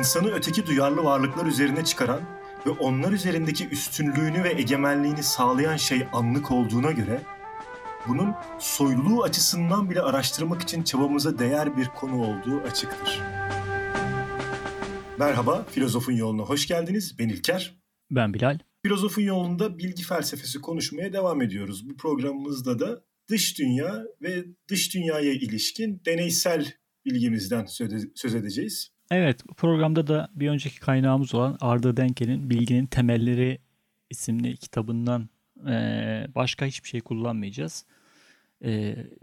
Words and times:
İnsanı 0.00 0.30
öteki 0.30 0.66
duyarlı 0.66 1.04
varlıklar 1.04 1.46
üzerine 1.46 1.84
çıkaran 1.84 2.20
ve 2.66 2.70
onlar 2.70 3.12
üzerindeki 3.12 3.68
üstünlüğünü 3.68 4.44
ve 4.44 4.50
egemenliğini 4.50 5.22
sağlayan 5.22 5.76
şey 5.76 6.06
anlık 6.12 6.50
olduğuna 6.50 6.92
göre 6.92 7.22
bunun 8.08 8.34
soyluluğu 8.58 9.22
açısından 9.22 9.90
bile 9.90 10.00
araştırmak 10.00 10.62
için 10.62 10.82
çabamıza 10.82 11.38
değer 11.38 11.76
bir 11.76 11.86
konu 11.86 12.22
olduğu 12.22 12.60
açıktır. 12.60 13.20
Merhaba, 15.18 15.66
Filozofun 15.70 16.12
Yoluna 16.12 16.42
hoş 16.42 16.66
geldiniz. 16.66 17.18
Ben 17.18 17.28
İlker. 17.28 17.80
Ben 18.10 18.34
Bilal. 18.34 18.58
Filozofun 18.82 19.22
Yolunda 19.22 19.78
bilgi 19.78 20.02
felsefesi 20.02 20.60
konuşmaya 20.60 21.12
devam 21.12 21.42
ediyoruz. 21.42 21.88
Bu 21.90 21.96
programımızda 21.96 22.78
da 22.78 23.04
dış 23.28 23.58
dünya 23.58 24.02
ve 24.22 24.44
dış 24.68 24.94
dünyaya 24.94 25.32
ilişkin 25.32 26.02
deneysel 26.04 26.72
bilgimizden 27.04 27.66
söz 28.14 28.34
edeceğiz. 28.34 28.99
Evet, 29.10 29.42
programda 29.56 30.06
da 30.06 30.28
bir 30.34 30.48
önceki 30.48 30.80
kaynağımız 30.80 31.34
olan 31.34 31.58
Arda 31.60 31.96
Denkel'in 31.96 32.50
Bilginin 32.50 32.86
Temelleri 32.86 33.58
isimli 34.10 34.56
kitabından 34.56 35.28
başka 36.34 36.66
hiçbir 36.66 36.88
şey 36.88 37.00
kullanmayacağız. 37.00 37.86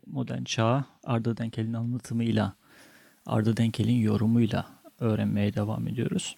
Modern 0.05 0.43
çağ 0.43 0.85
Arda 1.03 1.37
Denkel'in 1.37 1.73
anlatımıyla, 1.73 2.55
Arda 3.25 3.57
Denkel'in 3.57 3.99
yorumuyla 3.99 4.65
öğrenmeye 4.99 5.53
devam 5.53 5.87
ediyoruz. 5.87 6.37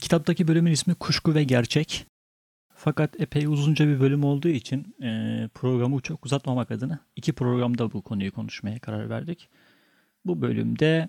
Kitaptaki 0.00 0.48
bölümün 0.48 0.72
ismi 0.72 0.94
Kuşku 0.94 1.34
ve 1.34 1.44
Gerçek. 1.44 2.06
Fakat 2.74 3.20
epey 3.20 3.46
uzunca 3.46 3.88
bir 3.88 4.00
bölüm 4.00 4.24
olduğu 4.24 4.48
için 4.48 4.94
programı 5.54 6.00
çok 6.00 6.26
uzatmamak 6.26 6.70
adına 6.70 6.98
iki 7.16 7.32
programda 7.32 7.92
bu 7.92 8.02
konuyu 8.02 8.32
konuşmaya 8.32 8.78
karar 8.78 9.10
verdik. 9.10 9.48
Bu 10.24 10.42
bölümde 10.42 11.08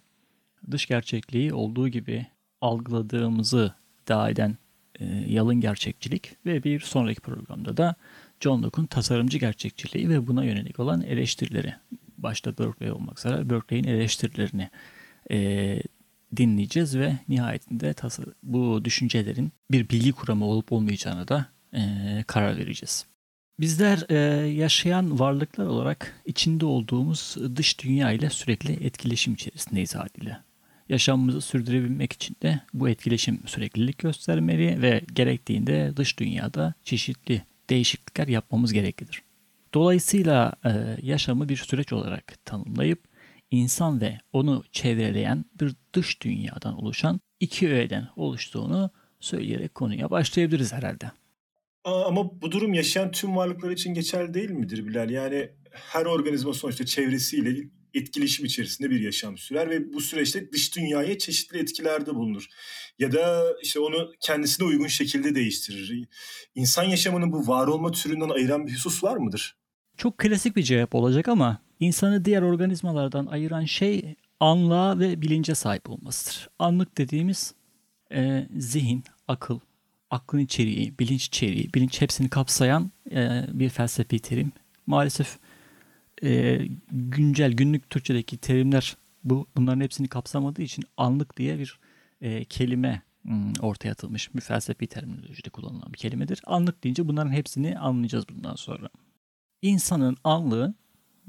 dış 0.71 0.85
gerçekliği 0.85 1.53
olduğu 1.53 1.87
gibi 1.87 2.25
algıladığımızı 2.61 3.73
iddia 4.03 4.29
eden 4.29 4.57
e, 4.99 5.05
yalın 5.27 5.61
gerçekçilik 5.61 6.35
ve 6.45 6.63
bir 6.63 6.79
sonraki 6.79 7.21
programda 7.21 7.77
da 7.77 7.95
John 8.39 8.63
Locke'un 8.63 8.85
tasarımcı 8.85 9.37
gerçekçiliği 9.37 10.09
ve 10.09 10.27
buna 10.27 10.43
yönelik 10.43 10.79
olan 10.79 11.01
eleştirileri 11.01 11.73
başta 12.17 12.57
Berkeley 12.57 12.91
olmak 12.91 13.19
üzere 13.19 13.49
Berkeley'in 13.49 13.87
eleştirilerini 13.87 14.69
e, 15.31 15.79
dinleyeceğiz 16.37 16.97
ve 16.97 17.17
nihayetinde 17.29 17.93
bu 18.43 18.85
düşüncelerin 18.85 19.51
bir 19.71 19.89
bilgi 19.89 20.11
kuramı 20.11 20.45
olup 20.45 20.71
olmayacağına 20.71 21.27
da 21.27 21.45
e, 21.73 22.23
karar 22.27 22.57
vereceğiz. 22.57 23.05
Bizler 23.59 24.05
e, 24.09 24.15
yaşayan 24.47 25.19
varlıklar 25.19 25.65
olarak 25.65 26.21
içinde 26.25 26.65
olduğumuz 26.65 27.35
dış 27.55 27.79
dünya 27.79 28.11
ile 28.11 28.29
sürekli 28.29 28.85
etkileşim 28.85 29.33
içerisindeyiz 29.33 29.95
haliyle 29.95 30.47
yaşamımızı 30.89 31.41
sürdürebilmek 31.41 32.13
için 32.13 32.35
de 32.41 32.61
bu 32.73 32.89
etkileşim 32.89 33.39
süreklilik 33.45 33.97
göstermeli 33.97 34.81
ve 34.81 35.01
gerektiğinde 35.13 35.93
dış 35.97 36.19
dünyada 36.19 36.73
çeşitli 36.83 37.43
değişiklikler 37.69 38.27
yapmamız 38.27 38.73
gereklidir. 38.73 39.21
Dolayısıyla 39.73 40.53
e, 40.65 40.97
yaşamı 41.01 41.49
bir 41.49 41.57
süreç 41.57 41.93
olarak 41.93 42.45
tanımlayıp 42.45 43.03
insan 43.51 44.01
ve 44.01 44.19
onu 44.33 44.63
çevreleyen 44.71 45.45
bir 45.61 45.75
dış 45.93 46.21
dünyadan 46.21 46.77
oluşan 46.77 47.21
iki 47.39 47.69
öğeden 47.69 48.07
oluştuğunu 48.15 48.89
söyleyerek 49.19 49.75
konuya 49.75 50.09
başlayabiliriz 50.09 50.73
herhalde. 50.73 51.11
Ama 51.87 52.41
bu 52.41 52.51
durum 52.51 52.73
yaşayan 52.73 53.11
tüm 53.11 53.35
varlıklar 53.35 53.71
için 53.71 53.93
geçerli 53.93 54.33
değil 54.33 54.49
midir 54.49 54.87
Bilal? 54.87 55.09
Yani 55.09 55.49
her 55.71 56.05
organizma 56.05 56.53
sonuçta 56.53 56.85
çevresiyle 56.85 57.69
etkileşim 57.93 58.45
içerisinde 58.45 58.89
bir 58.89 58.99
yaşam 58.99 59.37
sürer 59.37 59.69
ve 59.69 59.93
bu 59.93 60.01
süreçte 60.01 60.51
dış 60.51 60.75
dünyaya 60.75 61.17
çeşitli 61.17 61.59
etkilerde 61.59 62.15
bulunur. 62.15 62.45
Ya 62.99 63.11
da 63.11 63.43
işte 63.63 63.79
onu 63.79 64.11
kendisine 64.19 64.67
uygun 64.67 64.87
şekilde 64.87 65.35
değiştirir. 65.35 66.07
İnsan 66.55 66.83
yaşamının 66.83 67.31
bu 67.31 67.47
var 67.47 67.67
olma 67.67 67.91
türünden 67.91 68.29
ayıran 68.29 68.67
bir 68.67 68.73
husus 68.73 69.03
var 69.03 69.17
mıdır? 69.17 69.55
Çok 69.97 70.17
klasik 70.17 70.55
bir 70.55 70.63
cevap 70.63 70.95
olacak 70.95 71.27
ama 71.27 71.61
insanı 71.79 72.25
diğer 72.25 72.41
organizmalardan 72.41 73.25
ayıran 73.25 73.65
şey 73.65 74.15
anlığa 74.39 74.99
ve 74.99 75.21
bilince 75.21 75.55
sahip 75.55 75.89
olmasıdır. 75.89 76.49
Anlık 76.59 76.97
dediğimiz 76.97 77.53
e, 78.11 78.47
zihin, 78.57 79.03
akıl, 79.27 79.59
aklın 80.11 80.39
içeriği, 80.39 80.99
bilinç 80.99 81.25
içeriği, 81.25 81.73
bilinç 81.73 82.01
hepsini 82.01 82.29
kapsayan 82.29 82.91
e, 83.11 83.45
bir 83.53 83.69
felsefi 83.69 84.19
terim. 84.19 84.51
Maalesef 84.87 85.37
e, 86.23 86.61
güncel 86.91 87.51
günlük 87.51 87.89
Türkçedeki 87.89 88.37
terimler 88.37 88.97
bu 89.23 89.47
bunların 89.55 89.81
hepsini 89.81 90.07
kapsamadığı 90.07 90.61
için 90.61 90.83
anlık 90.97 91.37
diye 91.37 91.59
bir 91.59 91.79
e, 92.21 92.45
kelime 92.45 93.01
ortaya 93.61 93.91
atılmış 93.91 94.35
bir 94.35 94.41
felsefi 94.41 94.87
terminolojide 94.87 95.49
kullanılan 95.49 95.93
bir 95.93 95.97
kelimedir. 95.97 96.41
Anlık 96.45 96.83
deyince 96.83 97.07
bunların 97.07 97.31
hepsini 97.31 97.79
anlayacağız 97.79 98.25
bundan 98.29 98.55
sonra. 98.55 98.89
İnsanın 99.61 100.17
anlığı 100.23 100.73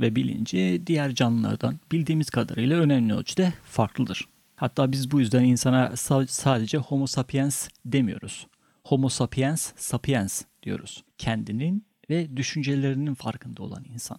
ve 0.00 0.16
bilinci 0.16 0.82
diğer 0.86 1.14
canlılardan 1.14 1.80
bildiğimiz 1.92 2.30
kadarıyla 2.30 2.80
önemli 2.80 3.14
ölçüde 3.14 3.52
farklıdır. 3.64 4.28
Hatta 4.56 4.92
biz 4.92 5.10
bu 5.10 5.20
yüzden 5.20 5.44
insana 5.44 5.96
sadece 6.26 6.78
homo 6.78 7.06
sapiens 7.06 7.68
demiyoruz. 7.84 8.46
Homo 8.88 9.08
sapiens 9.08 9.72
sapiens 9.76 10.42
diyoruz. 10.62 11.04
Kendinin 11.18 11.86
ve 12.10 12.36
düşüncelerinin 12.36 13.14
farkında 13.14 13.62
olan 13.62 13.84
insan. 13.94 14.18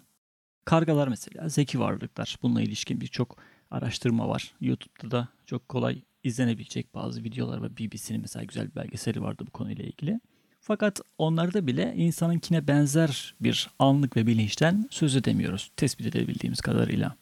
Kargalar 0.66 1.08
mesela 1.08 1.50
zeki 1.50 1.80
varlıklar. 1.80 2.38
Bununla 2.42 2.62
ilişkin 2.62 3.02
birçok 3.02 3.38
araştırma 3.72 4.30
var. 4.30 4.54
YouTube'da 4.62 5.12
da 5.12 5.28
çok 5.46 5.70
kolay 5.70 6.02
izlenebilecek 6.24 6.94
bazı 6.94 7.24
videolar 7.24 7.64
ve 7.64 7.78
BBC'nin 7.78 8.22
mesela 8.22 8.46
güzel 8.46 8.70
bir 8.70 8.76
belgeseli 8.76 9.22
vardı 9.22 9.44
bu 9.48 9.52
konuyla 9.52 9.86
ilgili. 9.86 10.20
Fakat 10.62 11.02
onlarda 11.18 11.68
bile 11.68 11.94
insanınkine 11.96 12.68
benzer 12.68 13.36
bir 13.42 13.70
anlık 13.80 14.18
ve 14.18 14.28
bilinçten 14.28 14.88
söz 14.92 15.16
edemiyoruz 15.16 15.72
tespit 15.78 16.08
edebildiğimiz 16.08 16.62
kadarıyla. 16.62 17.16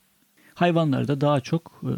Hayvanlarda 0.53 1.22
daha 1.22 1.41
çok 1.41 1.81
e, 1.84 1.91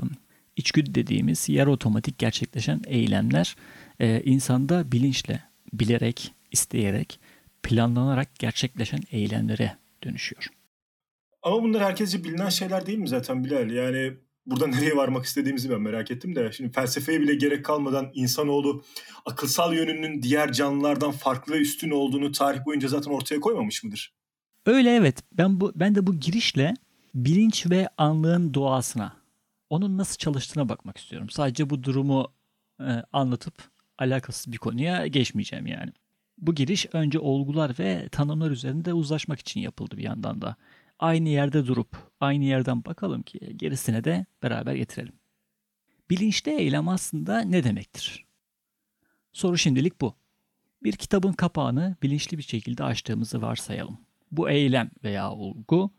içgüdü 0.59 0.95
dediğimiz 0.95 1.49
yer 1.49 1.67
otomatik 1.67 2.17
gerçekleşen 2.17 2.81
eylemler 2.87 3.55
e, 3.99 4.21
insanda 4.25 4.91
bilinçle, 4.91 5.43
bilerek, 5.73 6.33
isteyerek, 6.51 7.19
planlanarak 7.63 8.39
gerçekleşen 8.39 8.99
eylemlere 9.11 9.77
dönüşüyor. 10.03 10.47
Ama 11.41 11.63
bunlar 11.63 11.83
herkesce 11.83 12.23
bilinen 12.23 12.49
şeyler 12.49 12.85
değil 12.85 12.97
mi 12.97 13.07
zaten 13.07 13.43
Bilal? 13.43 13.71
Yani 13.71 14.13
burada 14.45 14.67
nereye 14.75 14.95
varmak 14.95 15.25
istediğimizi 15.25 15.69
ben 15.69 15.81
merak 15.81 16.11
ettim 16.11 16.35
de. 16.35 16.51
Şimdi 16.51 16.71
felsefeye 16.71 17.21
bile 17.21 17.35
gerek 17.35 17.65
kalmadan 17.65 18.11
insanoğlu 18.13 18.83
akılsal 19.25 19.73
yönünün 19.73 20.23
diğer 20.23 20.51
canlılardan 20.51 21.11
farklı 21.11 21.53
ve 21.53 21.57
üstün 21.57 21.91
olduğunu 21.91 22.31
tarih 22.31 22.65
boyunca 22.65 22.87
zaten 22.87 23.11
ortaya 23.11 23.39
koymamış 23.39 23.83
mıdır? 23.83 24.13
Öyle 24.65 24.95
evet. 24.95 25.23
Ben 25.33 25.59
bu 25.59 25.71
ben 25.75 25.95
de 25.95 26.07
bu 26.07 26.15
girişle 26.15 26.73
bilinç 27.15 27.69
ve 27.69 27.89
anlığın 27.97 28.53
doğasına, 28.53 29.18
onun 29.69 29.97
nasıl 29.97 30.17
çalıştığına 30.17 30.69
bakmak 30.69 30.97
istiyorum. 30.97 31.29
Sadece 31.29 31.69
bu 31.69 31.83
durumu 31.83 32.33
e, 32.79 33.03
anlatıp 33.13 33.53
alakasız 33.97 34.53
bir 34.53 34.57
konuya 34.57 35.07
geçmeyeceğim 35.07 35.67
yani. 35.67 35.91
Bu 36.37 36.55
giriş 36.55 36.85
önce 36.93 37.19
olgular 37.19 37.75
ve 37.79 38.09
tanımlar 38.11 38.51
üzerinde 38.51 38.93
uzlaşmak 38.93 39.39
için 39.39 39.61
yapıldı 39.61 39.97
bir 39.97 40.03
yandan 40.03 40.41
da 40.41 40.55
aynı 40.99 41.29
yerde 41.29 41.67
durup 41.67 41.97
aynı 42.19 42.43
yerden 42.43 42.85
bakalım 42.85 43.21
ki 43.21 43.39
gerisine 43.55 44.03
de 44.03 44.25
beraber 44.43 44.75
getirelim. 44.75 45.13
Bilinçli 46.09 46.51
eylem 46.51 46.87
aslında 46.87 47.41
ne 47.41 47.63
demektir? 47.63 48.25
Soru 49.33 49.57
şimdilik 49.57 50.01
bu. 50.01 50.15
Bir 50.83 50.93
kitabın 50.93 51.33
kapağını 51.33 51.95
bilinçli 52.03 52.37
bir 52.37 52.43
şekilde 52.43 52.83
açtığımızı 52.83 53.41
varsayalım. 53.41 53.97
Bu 54.31 54.49
eylem 54.49 54.91
veya 55.03 55.31
olgu 55.31 55.91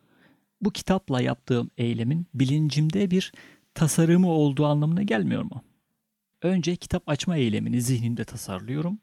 bu 0.61 0.71
kitapla 0.71 1.21
yaptığım 1.23 1.71
eylemin 1.79 2.27
bilincimde 2.35 3.11
bir 3.11 3.33
tasarımı 3.81 4.29
olduğu 4.29 4.67
anlamına 4.67 5.03
gelmiyor 5.03 5.43
mu? 5.43 5.65
Önce 6.43 6.77
kitap 6.77 7.03
açma 7.07 7.37
eylemini 7.37 7.83
zihnimde 7.83 8.25
tasarlıyorum. 8.25 8.99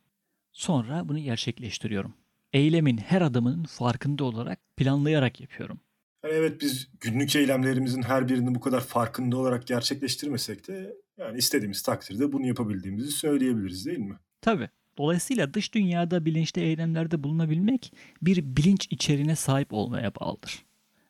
Sonra 0.52 1.10
bunu 1.10 1.20
gerçekleştiriyorum. 1.20 2.14
Eylemin 2.54 2.98
her 2.98 3.22
adımının 3.22 3.64
farkında 3.64 4.24
olarak 4.24 4.60
planlayarak 4.76 5.42
yapıyorum. 5.42 5.80
Yani 6.24 6.34
evet 6.34 6.62
biz 6.62 6.88
günlük 7.00 7.36
eylemlerimizin 7.36 8.02
her 8.02 8.30
birini 8.30 8.56
bu 8.56 8.60
kadar 8.60 8.82
farkında 8.82 9.38
olarak 9.38 9.68
gerçekleştirmesek 9.68 10.68
de 10.68 10.94
yani 11.18 11.38
istediğimiz 11.38 11.82
takdirde 11.82 12.32
bunu 12.34 12.48
yapabildiğimizi 12.48 13.12
söyleyebiliriz 13.12 13.86
değil 13.86 14.00
mi? 14.00 14.16
Tabii. 14.42 14.70
Dolayısıyla 14.98 15.54
dış 15.54 15.74
dünyada 15.74 16.26
bilinçli 16.26 16.62
eylemlerde 16.62 17.24
bulunabilmek 17.24 17.94
bir 18.22 18.56
bilinç 18.58 18.88
içeriğine 18.90 19.36
sahip 19.36 19.74
olmaya 19.74 20.16
bağlıdır. 20.16 20.66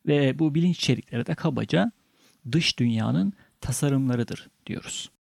Ve 0.06 0.40
bu 0.40 0.56
bilinç 0.56 0.78
içerikleri 0.78 1.26
de 1.26 1.36
kabaca 1.36 1.92
dış 2.52 2.80
dünyanın 2.80 3.34
tasarımlarıdır 3.62 4.50
diyoruz. 4.66 5.12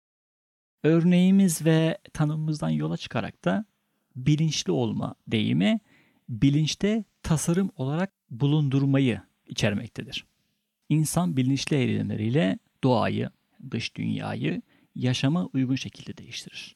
Örneğimiz 0.84 1.66
ve 1.66 1.98
tanımımızdan 2.14 2.70
yola 2.70 2.98
çıkarak 2.98 3.46
da 3.46 3.66
bilinçli 4.16 4.72
olma 4.72 5.16
deyimi 5.28 5.80
bilinçte 6.30 7.04
tasarım 7.24 7.70
olarak 7.76 8.14
bulundurmayı 8.30 9.22
içermektedir. 9.48 10.26
İnsan 10.90 11.38
bilinçli 11.38 11.76
eylemleriyle 11.76 12.60
doğayı, 12.84 13.30
dış 13.72 13.96
dünyayı 13.96 14.62
yaşama 14.96 15.46
uygun 15.46 15.76
şekilde 15.76 16.18
değiştirir. 16.18 16.76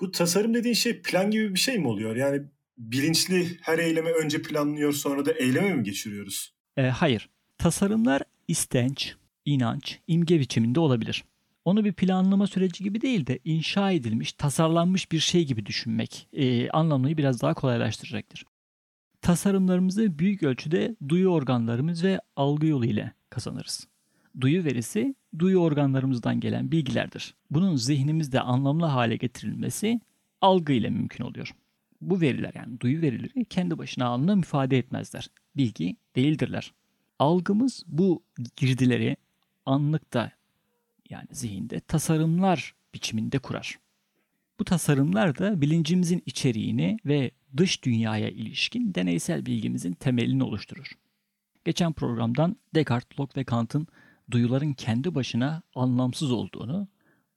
Bu 0.00 0.10
tasarım 0.10 0.54
dediğin 0.54 0.74
şey 0.74 1.02
plan 1.02 1.30
gibi 1.30 1.54
bir 1.54 1.58
şey 1.58 1.78
mi 1.78 1.86
oluyor? 1.86 2.16
Yani 2.16 2.42
bilinçli 2.78 3.58
her 3.62 3.78
eyleme 3.78 4.10
önce 4.10 4.42
planlıyor 4.42 4.92
sonra 4.92 5.26
da 5.26 5.32
eyleme 5.32 5.74
mi 5.74 5.82
geçiriyoruz? 5.82 6.54
E, 6.76 6.82
hayır. 6.82 7.30
Tasarımlar 7.58 8.22
istenç, 8.48 9.14
inanç, 9.44 9.98
imge 10.06 10.40
biçiminde 10.40 10.80
olabilir. 10.80 11.24
Onu 11.64 11.84
bir 11.84 11.92
planlama 11.92 12.46
süreci 12.46 12.84
gibi 12.84 13.00
değil 13.00 13.26
de 13.26 13.38
inşa 13.44 13.90
edilmiş, 13.90 14.32
tasarlanmış 14.32 15.12
bir 15.12 15.18
şey 15.18 15.46
gibi 15.46 15.66
düşünmek 15.66 16.28
e, 16.32 16.70
anlamını 16.70 17.16
biraz 17.16 17.42
daha 17.42 17.54
kolaylaştıracaktır. 17.54 18.44
Tasarımlarımızı 19.22 20.18
büyük 20.18 20.42
ölçüde 20.42 20.96
duyu 21.08 21.28
organlarımız 21.28 22.04
ve 22.04 22.20
algı 22.36 22.66
yolu 22.66 22.86
ile 22.86 23.12
kazanırız. 23.30 23.86
Duyu 24.40 24.64
verisi 24.64 25.14
duyu 25.38 25.58
organlarımızdan 25.58 26.40
gelen 26.40 26.72
bilgilerdir. 26.72 27.34
Bunun 27.50 27.76
zihnimizde 27.76 28.40
anlamlı 28.40 28.86
hale 28.86 29.16
getirilmesi 29.16 30.00
algı 30.40 30.72
ile 30.72 30.90
mümkün 30.90 31.24
oluyor. 31.24 31.54
Bu 32.00 32.20
veriler 32.20 32.52
yani 32.54 32.80
duyu 32.80 33.02
verileri 33.02 33.44
kendi 33.44 33.78
başına 33.78 34.06
anlam 34.06 34.40
ifade 34.40 34.78
etmezler. 34.78 35.28
Bilgi 35.56 35.96
değildirler. 36.16 36.72
Algımız 37.18 37.82
bu 37.86 38.22
girdileri 38.56 39.16
anlıkta 39.66 40.32
yani 41.10 41.28
zihinde 41.30 41.80
tasarımlar 41.80 42.74
biçiminde 42.94 43.38
kurar. 43.38 43.78
Bu 44.58 44.64
tasarımlar 44.64 45.38
da 45.38 45.60
bilincimizin 45.60 46.22
içeriğini 46.26 46.96
ve 47.04 47.30
dış 47.56 47.84
dünyaya 47.84 48.30
ilişkin 48.30 48.94
deneysel 48.94 49.46
bilgimizin 49.46 49.92
temelini 49.92 50.44
oluşturur. 50.44 50.90
Geçen 51.64 51.92
programdan 51.92 52.56
Descartes, 52.74 53.20
Locke 53.20 53.40
ve 53.40 53.44
Kant'ın 53.44 53.86
duyuların 54.30 54.72
kendi 54.72 55.14
başına 55.14 55.62
anlamsız 55.74 56.32
olduğunu, 56.32 56.88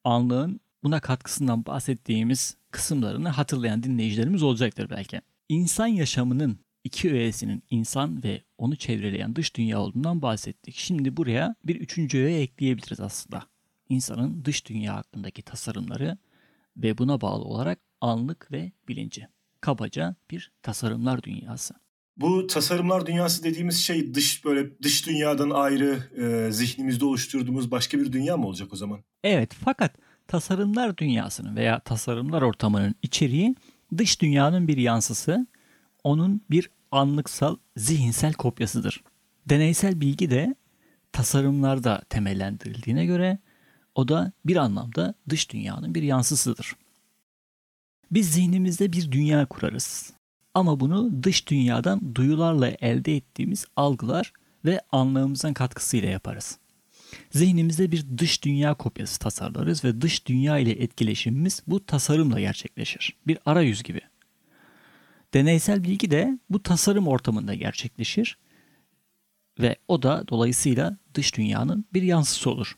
anlığın 0.03 0.59
buna 0.83 1.00
katkısından 1.00 1.65
bahsettiğimiz 1.65 2.57
kısımlarını 2.71 3.30
hatırlayan 3.30 3.83
dinleyicilerimiz 3.83 4.44
olacaktır 4.44 4.89
belki. 4.89 5.21
İnsan 5.50 5.88
yaşamının 5.88 6.59
iki 6.88 7.13
öğesinin 7.13 7.63
insan 7.69 8.24
ve 8.24 8.42
onu 8.57 8.75
çevreleyen 8.75 9.36
dış 9.36 9.56
dünya 9.56 9.80
olduğundan 9.80 10.22
bahsettik. 10.22 10.75
Şimdi 10.75 11.18
buraya 11.18 11.56
bir 11.63 11.75
üçüncü 11.75 12.18
öğe 12.18 12.39
ekleyebiliriz 12.39 13.00
aslında. 13.00 13.44
İnsanın 13.89 14.45
dış 14.45 14.66
dünya 14.66 14.95
hakkındaki 14.95 15.42
tasarımları 15.42 16.18
ve 16.78 16.98
buna 16.98 17.22
bağlı 17.22 17.44
olarak 17.44 17.80
anlık 18.01 18.51
ve 18.51 18.72
bilinci. 18.88 19.28
Kabaca 19.62 20.16
bir 20.31 20.51
tasarımlar 20.62 21.24
dünyası. 21.24 21.74
Bu 22.18 22.48
tasarımlar 22.48 23.06
dünyası 23.06 23.44
dediğimiz 23.44 23.83
şey 23.83 24.13
dış 24.13 24.45
böyle 24.45 24.80
dış 24.80 25.07
dünyadan 25.07 25.50
ayrı 25.50 26.00
e, 26.18 26.51
zihnimizde 26.51 27.06
oluşturduğumuz 27.06 27.72
başka 27.72 28.00
bir 28.00 28.12
dünya 28.12 28.38
mı 28.38 28.48
olacak 28.48 28.74
o 28.74 28.75
zaman? 28.75 29.00
Evet 29.24 29.54
fakat 29.66 29.95
tasarımlar 30.28 30.98
dünyasının 30.98 31.56
veya 31.56 31.80
tasarımlar 31.80 32.42
ortamının 32.42 32.95
içeriği 33.01 33.56
dış 33.98 34.22
dünyanın 34.22 34.68
bir 34.68 34.78
yansısı, 34.78 35.48
onun 36.04 36.42
bir 36.51 36.69
anlıksal 36.92 37.56
zihinsel 37.78 38.34
kopyasıdır. 38.34 39.04
Deneysel 39.50 40.01
bilgi 40.01 40.31
de 40.31 40.56
tasarımlarda 41.12 42.01
temellendirildiğine 42.10 43.06
göre 43.06 43.38
o 43.95 44.07
da 44.07 44.31
bir 44.45 44.56
anlamda 44.56 45.13
dış 45.30 45.51
dünyanın 45.51 45.95
bir 45.95 46.04
yansısıdır. 46.04 46.75
Biz 48.12 48.31
zihnimizde 48.31 48.94
bir 48.94 49.12
dünya 49.12 49.45
kurarız. 49.45 50.13
Ama 50.54 50.80
bunu 50.80 51.24
dış 51.24 51.48
dünyadan 51.48 52.16
duyularla 52.16 52.68
elde 52.68 53.16
ettiğimiz 53.16 53.66
algılar 53.75 54.33
ve 54.66 54.81
anlamımızın 54.92 55.54
katkısıyla 55.54 56.10
yaparız. 56.10 56.57
Zihnimizde 57.31 57.92
bir 57.92 58.06
dış 58.18 58.44
dünya 58.44 58.74
kopyası 58.74 59.19
tasarlarız 59.19 59.83
ve 59.83 60.01
dış 60.01 60.28
dünya 60.28 60.57
ile 60.57 60.72
etkileşimimiz 60.72 61.63
bu 61.68 61.86
tasarımla 61.86 62.40
gerçekleşir. 62.40 63.18
Bir 63.28 63.38
arayüz 63.45 63.83
gibi. 63.83 64.01
Deneysel 65.33 65.83
bilgi 65.83 66.12
de 66.12 66.39
bu 66.50 66.63
tasarım 66.63 67.07
ortamında 67.07 67.53
gerçekleşir 67.53 68.38
ve 69.59 69.75
o 69.88 70.01
da 70.01 70.27
dolayısıyla 70.27 70.97
dış 71.13 71.35
dünyanın 71.35 71.85
bir 71.94 72.01
yansısı 72.01 72.50
olur. 72.50 72.77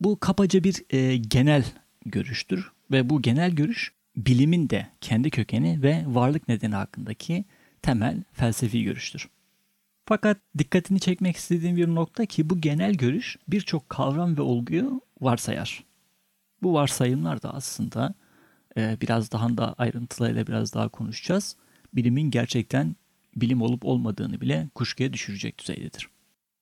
Bu 0.00 0.20
kapaca 0.20 0.64
bir 0.64 0.84
e, 0.90 1.16
genel 1.16 1.64
görüştür 2.06 2.72
ve 2.90 3.10
bu 3.10 3.22
genel 3.22 3.50
görüş 3.50 3.92
bilimin 4.16 4.70
de 4.70 4.86
kendi 5.00 5.30
kökeni 5.30 5.82
ve 5.82 6.04
varlık 6.06 6.48
nedeni 6.48 6.74
hakkındaki 6.74 7.44
temel 7.82 8.22
felsefi 8.32 8.84
görüştür. 8.84 9.28
Fakat 10.06 10.38
dikkatini 10.58 11.00
çekmek 11.00 11.36
istediğim 11.36 11.76
bir 11.76 11.88
nokta 11.88 12.26
ki 12.26 12.50
bu 12.50 12.60
genel 12.60 12.94
görüş 12.94 13.36
birçok 13.48 13.88
kavram 13.88 14.36
ve 14.36 14.42
olguyu 14.42 15.00
varsayar. 15.20 15.84
Bu 16.62 16.74
varsayımlar 16.74 17.42
da 17.42 17.54
aslında 17.54 18.14
e, 18.76 18.96
biraz 19.00 19.32
daha 19.32 19.56
da 19.56 19.72
ayrıntılarıyla 19.72 20.46
biraz 20.46 20.74
daha 20.74 20.88
konuşacağız. 20.88 21.56
Bilimin 21.92 22.30
gerçekten 22.30 22.96
bilim 23.36 23.62
olup 23.62 23.84
olmadığını 23.84 24.40
bile 24.40 24.68
kuşkuya 24.74 25.12
düşürecek 25.12 25.58
düzeydedir. 25.58 26.08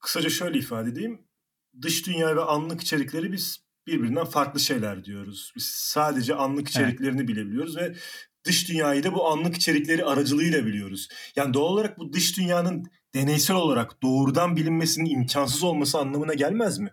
Kısaca 0.00 0.30
şöyle 0.30 0.58
ifade 0.58 0.90
edeyim. 0.90 1.20
Dış 1.82 2.06
dünya 2.06 2.36
ve 2.36 2.40
anlık 2.40 2.80
içerikleri 2.80 3.32
biz 3.32 3.60
birbirinden 3.86 4.24
farklı 4.24 4.60
şeyler 4.60 5.04
diyoruz. 5.04 5.52
Biz 5.56 5.64
sadece 5.64 6.34
anlık 6.34 6.68
içeriklerini 6.68 7.18
evet. 7.18 7.28
bilebiliyoruz 7.28 7.76
ve 7.76 7.94
dış 8.44 8.68
dünyayı 8.68 9.02
da 9.02 9.14
bu 9.14 9.28
anlık 9.28 9.56
içerikleri 9.56 10.04
aracılığıyla 10.04 10.66
biliyoruz. 10.66 11.08
Yani 11.36 11.54
doğal 11.54 11.72
olarak 11.72 11.98
bu 11.98 12.12
dış 12.12 12.38
dünyanın 12.38 12.84
deneysel 13.14 13.56
olarak 13.56 14.02
doğrudan 14.02 14.56
bilinmesinin 14.56 15.10
imkansız 15.10 15.62
olması 15.62 15.98
anlamına 15.98 16.34
gelmez 16.34 16.78
mi? 16.78 16.90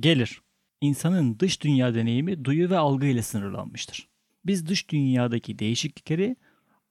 Gelir. 0.00 0.40
İnsanın 0.80 1.38
dış 1.38 1.60
dünya 1.60 1.94
deneyimi 1.94 2.44
duyu 2.44 2.70
ve 2.70 2.78
algı 2.78 3.06
ile 3.06 3.22
sınırlanmıştır. 3.22 4.08
Biz 4.44 4.66
dış 4.66 4.88
dünyadaki 4.88 5.58
değişiklikleri 5.58 6.36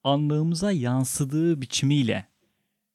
anlığımıza 0.04 0.72
yansıdığı 0.72 1.62
biçimiyle 1.62 2.26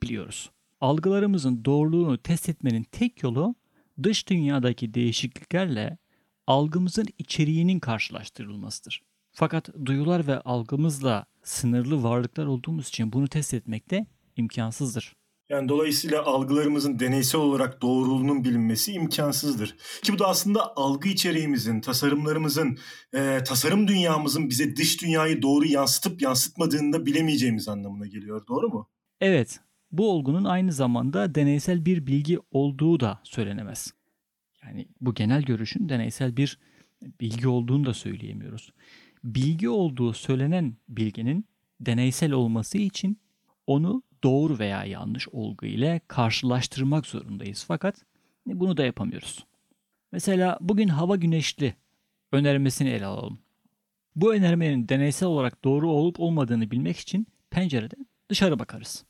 biliyoruz. 0.03 0.51
Algılarımızın 0.81 1.65
doğruluğunu 1.65 2.19
test 2.19 2.49
etmenin 2.49 2.83
tek 2.83 3.23
yolu 3.23 3.55
dış 4.03 4.29
dünyadaki 4.29 4.95
değişikliklerle 4.95 5.99
algımızın 6.47 7.07
içeriğinin 7.19 7.81
karşılaştırılmasıdır. 7.81 9.03
Fakat 9.33 9.69
duyular 9.85 10.27
ve 10.27 10.41
algımızla 10.41 11.27
sınırlı 11.43 12.03
varlıklar 12.03 12.47
olduğumuz 12.47 12.89
için 12.89 13.13
bunu 13.13 13.29
test 13.29 13.55
etmek 13.55 13.91
de 13.91 14.07
imkansızdır. 14.37 15.17
Yani 15.49 15.69
dolayısıyla 15.69 16.25
algılarımızın 16.25 16.99
deneysel 16.99 17.41
olarak 17.41 17.83
doğruluğunun 17.83 18.45
bilinmesi 18.45 18.93
imkansızdır. 18.93 19.77
Ki 20.03 20.13
bu 20.13 20.19
da 20.19 20.29
aslında 20.29 20.77
algı 20.77 21.09
içeriğimizin, 21.09 21.81
tasarımlarımızın, 21.81 22.79
e, 23.15 23.39
tasarım 23.45 23.89
dünyamızın 23.89 24.51
bize 24.51 24.77
dış 24.77 25.03
dünyayı 25.03 25.43
doğru 25.43 25.67
yansıtıp 25.67 26.23
yansıtmadığını 26.23 26.93
da 26.93 27.07
bilemeyeceğimiz 27.07 27.69
anlamına 27.69 28.07
geliyor. 28.07 28.47
Doğru 28.49 28.69
mu? 28.69 28.89
Evet. 29.21 29.61
Bu 29.93 30.11
olgunun 30.11 30.45
aynı 30.45 30.73
zamanda 30.73 31.35
deneysel 31.35 31.87
bir 31.87 32.07
bilgi 32.07 32.39
olduğu 32.51 33.01
da 33.01 33.21
söylenemez. 33.25 33.95
Yani 34.65 34.89
bu 35.01 35.15
genel 35.15 35.43
görüşün 35.43 35.89
deneysel 35.89 36.37
bir 36.37 36.59
bilgi 37.21 37.49
olduğunu 37.49 37.87
da 37.87 37.95
söyleyemiyoruz. 37.95 38.73
Bilgi 39.25 39.69
olduğu 39.69 40.13
söylenen 40.13 40.77
bilginin 40.89 41.47
deneysel 41.81 42.33
olması 42.33 42.79
için 42.79 43.21
onu 43.67 44.03
doğru 44.25 44.59
veya 44.59 44.85
yanlış 44.85 45.29
olgu 45.29 45.67
ile 45.67 46.01
karşılaştırmak 46.09 47.07
zorundayız. 47.07 47.65
Fakat 47.69 48.05
bunu 48.47 48.77
da 48.77 48.85
yapamıyoruz. 48.85 49.45
Mesela 50.13 50.59
bugün 50.61 50.89
hava 50.89 51.17
güneşli 51.17 51.75
önermesini 52.33 52.89
ele 52.89 53.07
alalım. 53.07 53.39
Bu 54.17 54.35
önermenin 54.35 54.89
deneysel 54.89 55.29
olarak 55.29 55.65
doğru 55.65 55.91
olup 55.91 56.21
olmadığını 56.21 56.71
bilmek 56.71 56.97
için 56.97 57.27
pencereden 57.51 58.07
dışarı 58.29 58.59
bakarız. 58.59 59.05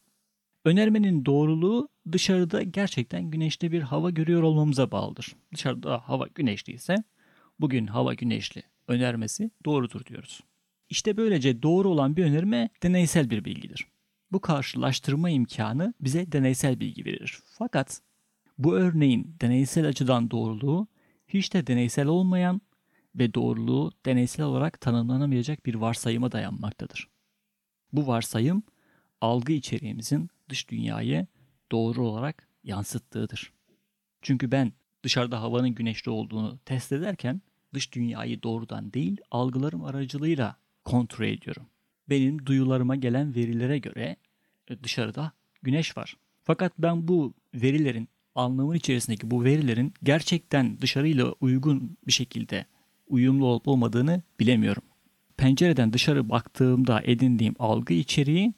Önermenin 0.64 1.24
doğruluğu 1.24 1.88
dışarıda 2.12 2.62
gerçekten 2.62 3.30
güneşli 3.30 3.72
bir 3.72 3.82
hava 3.82 4.10
görüyor 4.10 4.42
olmamıza 4.42 4.90
bağlıdır. 4.90 5.36
Dışarıda 5.54 5.98
hava 6.08 6.26
güneşli 6.34 6.72
ise 6.72 6.96
bugün 7.60 7.86
hava 7.86 8.14
güneşli 8.14 8.62
önermesi 8.88 9.50
doğrudur 9.64 10.04
diyoruz. 10.06 10.40
İşte 10.90 11.16
böylece 11.16 11.62
doğru 11.62 11.88
olan 11.88 12.16
bir 12.16 12.24
önerme 12.24 12.68
deneysel 12.82 13.30
bir 13.30 13.44
bilgidir. 13.44 13.86
Bu 14.34 14.40
karşılaştırma 14.40 15.30
imkanı 15.30 15.94
bize 16.00 16.32
deneysel 16.32 16.80
bilgi 16.80 17.04
verir. 17.04 17.38
Fakat 17.44 18.00
Bu 18.58 18.74
örneğin 18.74 19.36
deneysel 19.40 19.88
açıdan 19.88 20.30
doğruluğu 20.30 20.88
hiç 21.28 21.54
de 21.54 21.66
deneysel 21.66 22.06
olmayan 22.06 22.60
ve 23.14 23.34
doğruluğu 23.34 23.92
deneysel 24.06 24.46
olarak 24.46 24.80
tanımlanamayacak 24.80 25.66
bir 25.66 25.74
varsayıma 25.74 26.32
dayanmaktadır. 26.32 27.08
Bu 27.92 28.06
varsayım 28.06 28.62
algı 29.20 29.52
içeriğimizin 29.52 30.30
dış 30.48 30.70
dünyayı 30.70 31.26
doğru 31.72 32.06
olarak 32.06 32.48
yansıttığıdır. 32.64 33.52
Çünkü 34.22 34.52
ben 34.52 34.72
dışarıda 35.02 35.42
havanın 35.42 35.74
güneşli 35.74 36.10
olduğunu 36.10 36.58
test 36.64 36.92
ederken 36.92 37.42
dış 37.74 37.92
dünyayı 37.92 38.42
doğrudan 38.42 38.92
değil 38.92 39.20
algılarım 39.30 39.84
aracılığıyla 39.84 40.56
kontrol 40.84 41.26
ediyorum. 41.26 41.66
Benim 42.10 42.46
duyularıma 42.46 42.96
gelen 42.96 43.34
verilere 43.34 43.78
göre 43.78 44.16
dışarıda 44.82 45.32
güneş 45.62 45.96
var. 45.96 46.16
Fakat 46.44 46.72
ben 46.78 47.08
bu 47.08 47.34
verilerin 47.54 48.08
anlamın 48.34 48.74
içerisindeki 48.74 49.30
bu 49.30 49.44
verilerin 49.44 49.94
gerçekten 50.02 50.80
dışarıyla 50.80 51.32
uygun 51.40 51.96
bir 52.06 52.12
şekilde 52.12 52.66
uyumlu 53.06 53.46
olup 53.46 53.68
olmadığını 53.68 54.22
bilemiyorum. 54.40 54.82
Pencereden 55.36 55.92
dışarı 55.92 56.28
baktığımda 56.30 57.00
edindiğim 57.04 57.54
algı 57.58 57.94
içeriği 57.94 58.54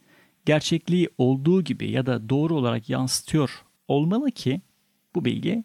gerçekliği 0.46 1.08
olduğu 1.18 1.62
gibi 1.62 1.90
ya 1.90 2.06
da 2.06 2.28
doğru 2.28 2.54
olarak 2.54 2.90
yansıtıyor 2.90 3.64
olmalı 3.88 4.30
ki 4.30 4.60
bu 5.14 5.24
bilgi 5.24 5.64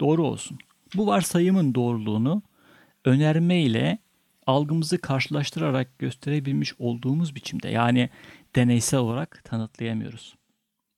doğru 0.00 0.26
olsun. 0.26 0.58
Bu 0.96 1.06
varsayımın 1.06 1.74
doğruluğunu 1.74 2.42
önerme 3.04 3.62
ile 3.62 3.98
algımızı 4.46 4.98
karşılaştırarak 4.98 5.98
gösterebilmiş 5.98 6.74
olduğumuz 6.78 7.34
biçimde 7.34 7.68
yani 7.68 8.10
deneysel 8.56 9.00
olarak 9.00 9.44
tanıtlayamıyoruz. 9.44 10.36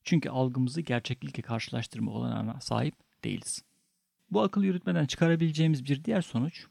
Çünkü 0.05 0.31
algımızı 0.31 0.81
gerçeklikle 0.81 1.43
karşılaştırma 1.43 2.13
olanağına 2.13 2.61
sahip 2.61 2.95
değiliz. 3.25 3.65
Bu 4.31 4.43
akıl 4.43 4.65
yürütmeden 4.65 5.07
çıkarabileceğimiz 5.07 5.85
bir 5.85 6.05
diğer 6.05 6.23
sonuç, 6.23 6.67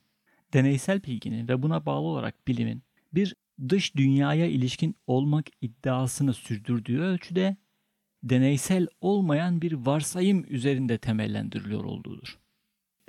deneysel 0.54 1.04
bilginin 1.04 1.48
ve 1.48 1.62
buna 1.62 1.86
bağlı 1.86 2.08
olarak 2.08 2.48
bilimin 2.48 2.84
bir 3.14 3.36
dış 3.70 3.96
dünyaya 3.96 4.46
ilişkin 4.46 4.96
olmak 5.08 5.46
iddiasını 5.62 6.34
sürdürdüğü 6.34 7.00
ölçüde 7.00 7.58
deneysel 8.24 8.88
olmayan 9.02 9.62
bir 9.62 9.74
varsayım 9.74 10.46
üzerinde 10.50 10.98
temellendiriliyor 10.98 11.84
olduğudur. 11.84 12.38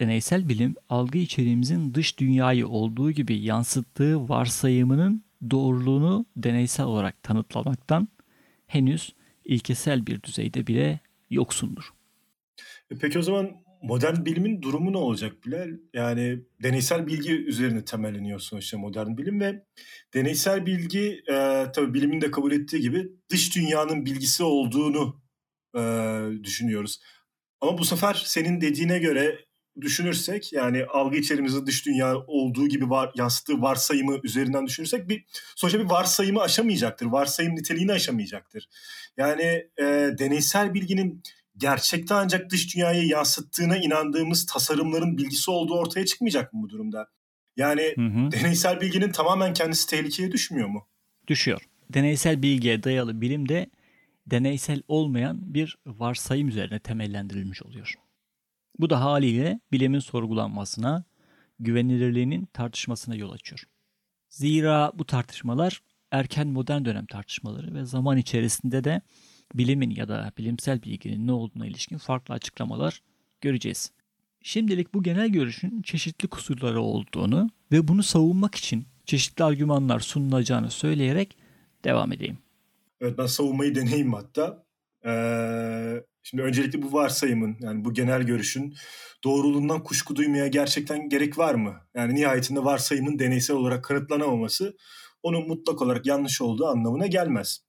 Deneysel 0.00 0.48
bilim, 0.48 0.74
algı 0.88 1.18
içeriğimizin 1.18 1.94
dış 1.94 2.18
dünyayı 2.18 2.68
olduğu 2.68 3.10
gibi 3.10 3.38
yansıttığı 3.38 4.28
varsayımının 4.28 5.24
doğruluğunu 5.50 6.26
deneysel 6.36 6.86
olarak 6.86 7.22
tanıtlamaktan 7.22 8.08
henüz 8.66 9.14
ilkesel 9.44 10.06
bir 10.06 10.22
düzeyde 10.22 10.66
bile 10.66 11.00
yoksundur. 11.30 11.92
E 12.90 12.98
peki 13.00 13.18
o 13.18 13.22
zaman 13.22 13.50
modern 13.82 14.24
bilimin 14.24 14.62
durumu 14.62 14.92
ne 14.92 14.96
olacak 14.96 15.46
Bilal? 15.46 15.70
Yani 15.94 16.38
deneysel 16.62 17.06
bilgi 17.06 17.32
üzerine 17.32 17.84
temelleniyor 17.84 18.40
sonuçta 18.40 18.78
modern 18.78 19.16
bilim 19.16 19.40
ve 19.40 19.64
deneysel 20.14 20.66
bilgi 20.66 21.22
e, 21.28 21.66
tabii 21.74 21.94
bilimin 21.94 22.20
de 22.20 22.30
kabul 22.30 22.52
ettiği 22.52 22.80
gibi 22.80 23.08
dış 23.28 23.56
dünyanın 23.56 24.06
bilgisi 24.06 24.44
olduğunu 24.44 25.22
e, 25.76 25.82
düşünüyoruz. 26.44 27.00
Ama 27.60 27.78
bu 27.78 27.84
sefer 27.84 28.22
senin 28.26 28.60
dediğine 28.60 28.98
göre 28.98 29.38
düşünürsek 29.80 30.52
yani 30.52 30.84
algı 30.84 31.16
içerimizde 31.16 31.66
dış 31.66 31.86
dünya 31.86 32.16
olduğu 32.16 32.68
gibi 32.68 32.90
var, 32.90 33.12
yansıttığı 33.14 33.62
varsayımı 33.62 34.18
üzerinden 34.22 34.66
düşünürsek 34.66 35.08
bir 35.08 35.24
sonuçta 35.56 35.80
bir 35.80 35.90
varsayımı 35.90 36.40
aşamayacaktır. 36.40 37.06
Varsayım 37.06 37.54
niteliğini 37.54 37.92
aşamayacaktır. 37.92 38.68
Yani 39.16 39.42
e, 39.78 39.84
deneysel 40.18 40.74
bilginin 40.74 41.22
gerçekte 41.56 42.14
ancak 42.14 42.50
dış 42.50 42.76
dünyayı 42.76 43.08
yansıttığına 43.08 43.76
inandığımız 43.76 44.46
tasarımların 44.46 45.18
bilgisi 45.18 45.50
olduğu 45.50 45.74
ortaya 45.74 46.06
çıkmayacak 46.06 46.52
mı 46.52 46.62
bu 46.62 46.68
durumda? 46.68 47.08
Yani 47.56 47.94
hı 47.96 48.06
hı. 48.06 48.32
deneysel 48.32 48.80
bilginin 48.80 49.12
tamamen 49.12 49.52
kendisi 49.52 49.86
tehlikeye 49.86 50.32
düşmüyor 50.32 50.68
mu? 50.68 50.88
Düşüyor. 51.28 51.62
Deneysel 51.94 52.42
bilgiye 52.42 52.82
dayalı 52.82 53.20
bilim 53.20 53.48
de 53.48 53.70
deneysel 54.26 54.82
olmayan 54.88 55.54
bir 55.54 55.78
varsayım 55.86 56.48
üzerine 56.48 56.78
temellendirilmiş 56.78 57.62
oluyor. 57.62 57.94
Bu 58.78 58.90
da 58.90 59.00
haliyle 59.00 59.60
bilimin 59.72 59.98
sorgulanmasına, 59.98 61.04
güvenilirliğinin 61.60 62.46
tartışmasına 62.52 63.14
yol 63.14 63.32
açıyor. 63.32 63.64
Zira 64.28 64.92
bu 64.94 65.04
tartışmalar 65.06 65.82
erken 66.10 66.48
modern 66.48 66.84
dönem 66.84 67.06
tartışmaları 67.06 67.74
ve 67.74 67.84
zaman 67.84 68.18
içerisinde 68.18 68.84
de 68.84 69.02
bilimin 69.54 69.90
ya 69.90 70.08
da 70.08 70.32
bilimsel 70.38 70.82
bilginin 70.82 71.26
ne 71.26 71.32
olduğuna 71.32 71.66
ilişkin 71.66 71.98
farklı 71.98 72.34
açıklamalar 72.34 73.02
göreceğiz. 73.40 73.92
Şimdilik 74.42 74.94
bu 74.94 75.02
genel 75.02 75.28
görüşün 75.28 75.82
çeşitli 75.82 76.28
kusurları 76.28 76.80
olduğunu 76.80 77.50
ve 77.72 77.88
bunu 77.88 78.02
savunmak 78.02 78.54
için 78.54 78.86
çeşitli 79.04 79.44
argümanlar 79.44 80.00
sunulacağını 80.00 80.70
söyleyerek 80.70 81.36
devam 81.84 82.12
edeyim. 82.12 82.38
Evet 83.00 83.18
ben 83.18 83.26
savunmayı 83.26 83.74
deneyim 83.74 84.12
hatta. 84.12 84.64
Ee, 85.04 86.02
şimdi 86.22 86.42
öncelikle 86.42 86.82
bu 86.82 86.92
varsayımın 86.92 87.56
yani 87.60 87.84
bu 87.84 87.94
genel 87.94 88.22
görüşün 88.22 88.74
doğruluğundan 89.24 89.82
kuşku 89.82 90.16
duymaya 90.16 90.46
gerçekten 90.46 91.08
gerek 91.08 91.38
var 91.38 91.54
mı? 91.54 91.74
Yani 91.94 92.14
nihayetinde 92.14 92.64
varsayımın 92.64 93.18
deneysel 93.18 93.56
olarak 93.56 93.84
kanıtlanamaması 93.84 94.76
onun 95.22 95.48
mutlak 95.48 95.82
olarak 95.82 96.06
yanlış 96.06 96.40
olduğu 96.40 96.66
anlamına 96.66 97.06
gelmez. 97.06 97.64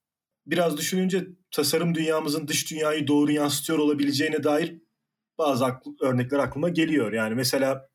Biraz 0.46 0.78
düşününce 0.78 1.28
tasarım 1.52 1.96
dünyamızın 1.96 2.48
dış 2.48 2.72
dünyayı 2.72 3.08
doğru 3.08 3.32
yansıtıyor 3.32 3.80
olabileceğine 3.80 4.44
dair 4.44 4.82
bazı 5.38 5.66
akl- 5.66 6.06
örnekler 6.06 6.40
aklıma 6.40 6.70
geliyor. 6.70 7.14
Yani 7.14 7.36
mesela 7.36 7.90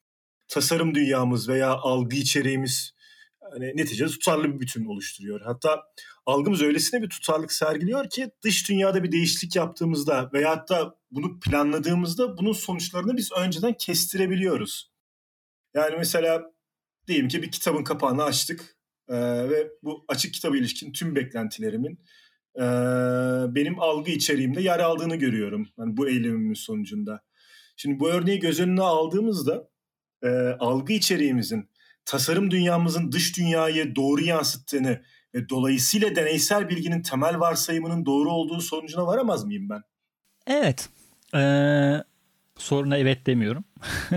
tasarım 0.49 0.95
dünyamız 0.95 1.49
veya 1.49 1.71
algı 1.71 2.17
içeriğimiz 2.17 2.93
hani 3.53 3.77
neticede 3.77 4.09
tutarlı 4.09 4.55
bir 4.55 4.61
bütün 4.61 4.85
oluşturuyor. 4.85 5.41
Hatta 5.41 5.83
algımız 6.27 6.63
öylesine 6.63 7.03
bir 7.03 7.09
tutarlık 7.09 7.53
sergiliyor 7.53 8.11
ki 8.11 8.31
dış 8.45 8.69
dünyada 8.69 9.05
bir 9.05 9.13
değişiklik 9.13 9.57
yaptığımızda 9.57 10.31
veya 10.33 10.51
hatta 10.51 10.95
bunu 11.11 11.41
planladığımızda 11.41 12.39
bunun 12.39 12.53
sonuçlarını 12.53 13.17
biz 13.17 13.33
önceden 13.33 13.73
kestirebiliyoruz. 13.73 14.93
Yani 15.75 15.97
mesela 15.99 16.53
diyelim 17.07 17.29
ki 17.29 17.43
bir 17.43 17.51
kitabın 17.51 17.85
kapağını 17.85 18.25
açtık 18.25 18.79
ee, 19.09 19.17
ve 19.51 19.71
bu 19.83 20.05
açık 20.09 20.35
kitaba 20.35 20.57
ilişkin 20.57 20.93
tüm 20.93 21.17
beklentilerimin 21.17 21.99
e, 22.57 22.63
benim 23.55 23.81
algı 23.81 24.11
içeriğimde 24.11 24.63
yer 24.63 24.79
aldığını 24.79 25.17
görüyorum. 25.17 25.69
Yani 25.79 25.97
bu 25.97 26.09
eylemimin 26.09 26.55
sonucunda. 26.55 27.21
Şimdi 27.77 28.01
bu 28.01 28.11
örneği 28.11 28.39
göz 28.39 28.61
önüne 28.61 28.83
aldığımızda 28.83 29.69
e, 30.23 30.29
algı 30.59 30.93
içeriğimizin 30.93 31.71
tasarım 32.09 32.51
dünyamızın 32.51 33.13
dış 33.13 33.37
dünyayı 33.37 33.97
doğru 33.97 34.25
yansıttığını 34.25 35.03
ve 35.35 35.49
dolayısıyla 35.49 36.17
deneysel 36.17 36.69
bilginin 36.69 37.03
temel 37.03 37.41
varsayımının 37.41 38.07
doğru 38.07 38.31
olduğu 38.31 38.61
sonucuna 38.61 39.07
varamaz 39.07 39.45
mıyım 39.45 39.69
ben? 39.69 39.83
Evet. 40.47 40.89
Ee, 41.35 42.05
soruna 42.59 42.97
evet 42.97 43.27
demiyorum. 43.27 43.65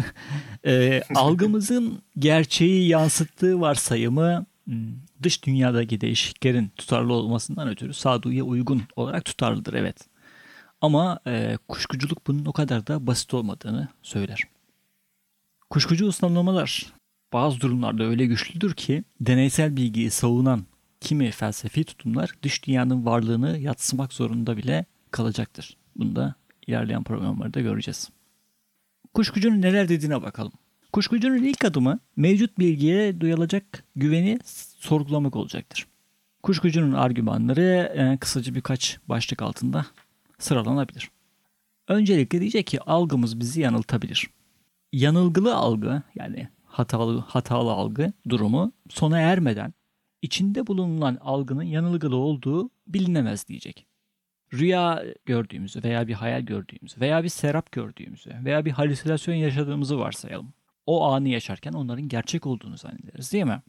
ee, 0.66 1.04
algımızın 1.16 2.02
gerçeği 2.20 2.88
yansıttığı 2.88 3.62
varsayımı 3.62 4.46
hmm, 4.66 4.94
dış 5.24 5.44
dünyadaki 5.44 6.02
değişikliklerin 6.02 6.70
tutarlı 6.70 7.14
olmasından 7.14 7.68
ötürü 7.68 7.94
sağduyuya 7.94 8.44
uygun 8.44 8.84
olarak 8.96 9.26
tutarlıdır 9.26 9.74
evet. 9.74 9.98
Ama 10.82 11.20
e, 11.28 11.58
kuşkuculuk 11.68 12.28
bunun 12.28 12.46
o 12.46 12.54
kadar 12.54 12.88
da 12.88 13.08
basit 13.08 13.34
olmadığını 13.34 13.88
söyler. 14.02 14.44
Kuşkucu 15.70 16.08
ıslanlamalar 16.08 17.01
bazı 17.34 17.62
durumlarda 17.62 18.04
öyle 18.04 18.26
güçlüdür 18.26 18.74
ki 18.74 19.04
deneysel 19.22 19.76
bilgiyi 19.76 20.12
savunan 20.12 20.66
kimi 21.02 21.32
felsefi 21.32 21.84
tutumlar 21.84 22.32
dış 22.44 22.68
dünyanın 22.68 23.06
varlığını 23.06 23.58
yatsımak 23.58 24.14
zorunda 24.14 24.58
bile 24.58 24.86
kalacaktır. 25.12 25.78
Bunu 25.96 26.16
da 26.16 26.36
ilerleyen 26.68 27.04
programlarda 27.04 27.62
göreceğiz. 27.62 28.10
Kuşkucunun 29.14 29.62
neler 29.62 29.90
dediğine 29.90 30.22
bakalım. 30.22 30.52
Kuşkucunun 30.94 31.44
ilk 31.44 31.66
adımı 31.66 32.00
mevcut 32.16 32.60
bilgiye 32.60 33.22
duyulacak 33.22 33.84
güveni 33.96 34.40
sorgulamak 34.80 35.36
olacaktır. 35.36 35.88
Kuşkucunun 36.44 36.92
argümanları 36.92 37.94
e, 37.96 38.18
kısaca 38.18 38.56
birkaç 38.56 39.00
başlık 39.10 39.42
altında 39.42 39.86
sıralanabilir. 40.40 41.10
Öncelikle 41.88 42.40
diyecek 42.40 42.68
ki 42.68 42.82
algımız 42.82 43.40
bizi 43.40 43.62
yanıltabilir. 43.62 44.30
Yanılgılı 44.94 45.56
algı 45.56 46.02
yani 46.16 46.50
hatalı 46.72 47.20
hatalı 47.20 47.72
algı 47.72 48.14
durumu 48.30 48.72
sona 48.90 49.20
ermeden 49.20 49.74
içinde 50.22 50.68
bulunan 50.68 51.18
algının 51.22 51.64
yanılgılı 51.64 52.16
olduğu 52.16 52.70
bilinemez 52.88 53.48
diyecek. 53.48 53.88
Rüya 54.54 55.04
gördüğümüzü 55.26 55.84
veya 55.84 56.08
bir 56.08 56.14
hayal 56.14 56.42
gördüğümüzü 56.42 57.02
veya 57.02 57.24
bir 57.24 57.30
serap 57.30 57.72
gördüğümüzü 57.72 58.30
veya 58.46 58.66
bir 58.66 58.72
halüsinasyon 58.72 59.36
yaşadığımızı 59.36 60.00
varsayalım. 60.00 60.54
O 60.86 61.04
anı 61.06 61.30
yaşarken 61.30 61.74
onların 61.74 62.08
gerçek 62.08 62.48
olduğunu 62.48 62.78
zannederiz 62.78 63.34
değil 63.34 63.46
mi? 63.46 63.62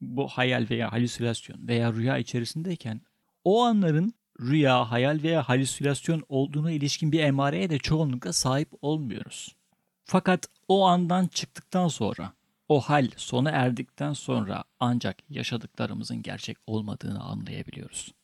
Bu 0.00 0.28
hayal 0.28 0.66
veya 0.70 0.92
halüsinasyon 0.92 1.68
veya 1.68 1.92
rüya 1.92 2.18
içerisindeyken 2.18 3.00
o 3.44 3.62
anların 3.62 4.14
rüya, 4.40 4.90
hayal 4.90 5.20
veya 5.22 5.48
halüsinasyon 5.48 6.22
olduğuna 6.28 6.70
ilişkin 6.70 7.12
bir 7.12 7.20
emareye 7.20 7.70
de 7.70 7.78
çoğunlukla 7.78 8.32
sahip 8.32 8.68
olmuyoruz. 8.82 9.56
Fakat 10.04 10.48
o 10.68 10.86
andan 10.86 11.26
çıktıktan 11.26 11.88
sonra, 11.88 12.32
o 12.68 12.80
hal 12.80 13.08
sona 13.16 13.50
erdikten 13.50 14.12
sonra 14.12 14.64
ancak 14.80 15.16
yaşadıklarımızın 15.30 16.22
gerçek 16.22 16.56
olmadığını 16.66 17.20
anlayabiliyoruz. 17.20 18.14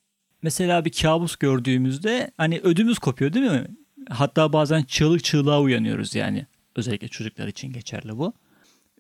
Mesela 0.43 0.85
bir 0.85 0.93
kabus 0.93 1.37
gördüğümüzde 1.37 2.31
hani 2.37 2.61
ödümüz 2.61 2.99
kopuyor 2.99 3.33
değil 3.33 3.51
mi? 3.51 3.67
Hatta 4.11 4.53
bazen 4.53 4.83
çığlık 4.83 5.25
çığlığa 5.25 5.61
uyanıyoruz 5.61 6.15
yani. 6.15 6.47
Özellikle 6.77 7.09
çocuklar 7.09 7.49
için 7.49 7.73
geçerli 7.73 8.19
bu. 8.19 8.33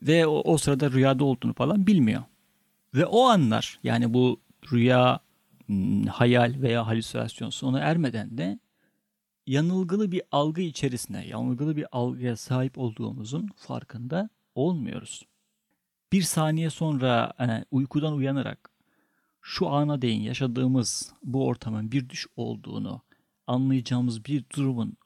Ve 0.02 0.26
o, 0.26 0.52
o 0.52 0.58
sırada 0.58 0.90
rüyada 0.90 1.24
olduğunu 1.24 1.54
falan 1.54 1.86
bilmiyor. 1.86 2.22
Ve 2.94 3.06
o 3.06 3.22
anlar 3.22 3.78
yani 3.82 4.14
bu 4.14 4.40
rüya, 4.72 5.20
hmm, 5.66 6.06
hayal 6.06 6.54
veya 6.62 6.86
halüsinasyon 6.86 7.50
sona 7.50 7.78
ermeden 7.78 8.38
de 8.38 8.58
yanılgılı 9.46 10.12
bir 10.12 10.22
algı 10.32 10.60
içerisinde, 10.60 11.18
yanılgılı 11.18 11.76
bir 11.76 11.86
algıya 11.92 12.36
sahip 12.36 12.78
olduğumuzun 12.78 13.48
farkında 13.56 14.28
olmuyoruz. 14.54 15.22
Bir 16.14 16.22
saniye 16.22 16.70
sonra 16.70 17.32
yani 17.38 17.64
uykudan 17.70 18.12
uyanarak 18.12 18.70
şu 19.42 19.68
ana 19.68 20.02
değin 20.02 20.20
yaşadığımız 20.20 21.12
bu 21.22 21.46
ortamın 21.46 21.92
bir 21.92 22.08
düş 22.08 22.26
olduğunu 22.36 23.02
anlayacağımız 23.46 24.24
bir 24.24 24.44
durumun 24.56 24.96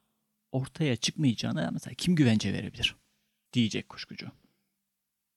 ortaya 0.51 0.95
çıkmayacağına 0.95 1.69
mesela 1.73 1.93
kim 1.93 2.15
güvence 2.15 2.53
verebilir? 2.53 2.95
Diyecek 3.53 3.89
kuşkucu. 3.89 4.27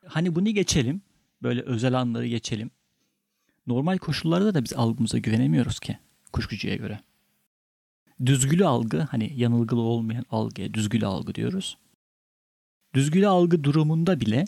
Hani 0.06 0.34
bunu 0.34 0.50
geçelim. 0.50 1.02
Böyle 1.42 1.62
özel 1.62 2.00
anları 2.00 2.26
geçelim. 2.26 2.70
Normal 3.66 3.98
koşullarda 3.98 4.54
da 4.54 4.64
biz 4.64 4.72
algımıza 4.72 5.18
güvenemiyoruz 5.18 5.80
ki 5.80 5.98
kuşkucuya 6.32 6.76
göre. 6.76 7.00
Düzgülü 8.26 8.66
algı 8.66 9.00
hani 9.00 9.32
yanılgılı 9.36 9.80
olmayan 9.80 10.24
algıya 10.30 10.74
düzgülü 10.74 11.06
algı 11.06 11.34
diyoruz. 11.34 11.78
Düzgülü 12.94 13.28
algı 13.28 13.64
durumunda 13.64 14.20
bile 14.20 14.44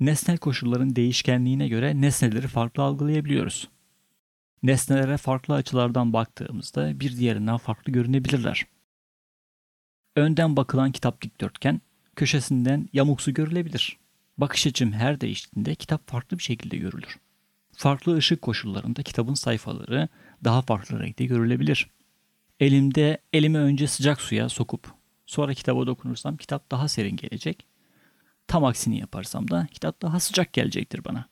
nesnel 0.00 0.38
koşulların 0.38 0.96
değişkenliğine 0.96 1.68
göre 1.68 2.00
nesneleri 2.00 2.48
farklı 2.48 2.82
algılayabiliyoruz. 2.82 3.68
Nesnelere 4.62 5.16
farklı 5.16 5.54
açılardan 5.54 6.12
baktığımızda 6.12 7.00
bir 7.00 7.16
diğerinden 7.16 7.56
farklı 7.56 7.92
görünebilirler. 7.92 8.66
Önden 10.16 10.56
bakılan 10.56 10.92
kitap 10.92 11.22
dikdörtgen, 11.22 11.80
köşesinden 12.16 12.88
yamuksu 12.92 13.34
görülebilir. 13.34 13.98
Bakış 14.38 14.66
açım 14.66 14.92
her 14.92 15.20
değiştiğinde 15.20 15.74
kitap 15.74 16.08
farklı 16.08 16.38
bir 16.38 16.42
şekilde 16.42 16.76
görülür. 16.76 17.18
Farklı 17.72 18.16
ışık 18.16 18.42
koşullarında 18.42 19.02
kitabın 19.02 19.34
sayfaları 19.34 20.08
daha 20.44 20.62
farklı 20.62 21.00
renkte 21.00 21.24
görülebilir. 21.24 21.90
Elimde 22.60 23.18
elimi 23.32 23.58
önce 23.58 23.86
sıcak 23.86 24.20
suya 24.20 24.48
sokup 24.48 24.92
sonra 25.26 25.54
kitaba 25.54 25.86
dokunursam 25.86 26.36
kitap 26.36 26.70
daha 26.70 26.88
serin 26.88 27.16
gelecek. 27.16 27.66
Tam 28.48 28.64
aksini 28.64 28.98
yaparsam 28.98 29.50
da 29.50 29.66
kitap 29.72 30.02
daha 30.02 30.20
sıcak 30.20 30.52
gelecektir 30.52 31.04
bana. 31.04 31.28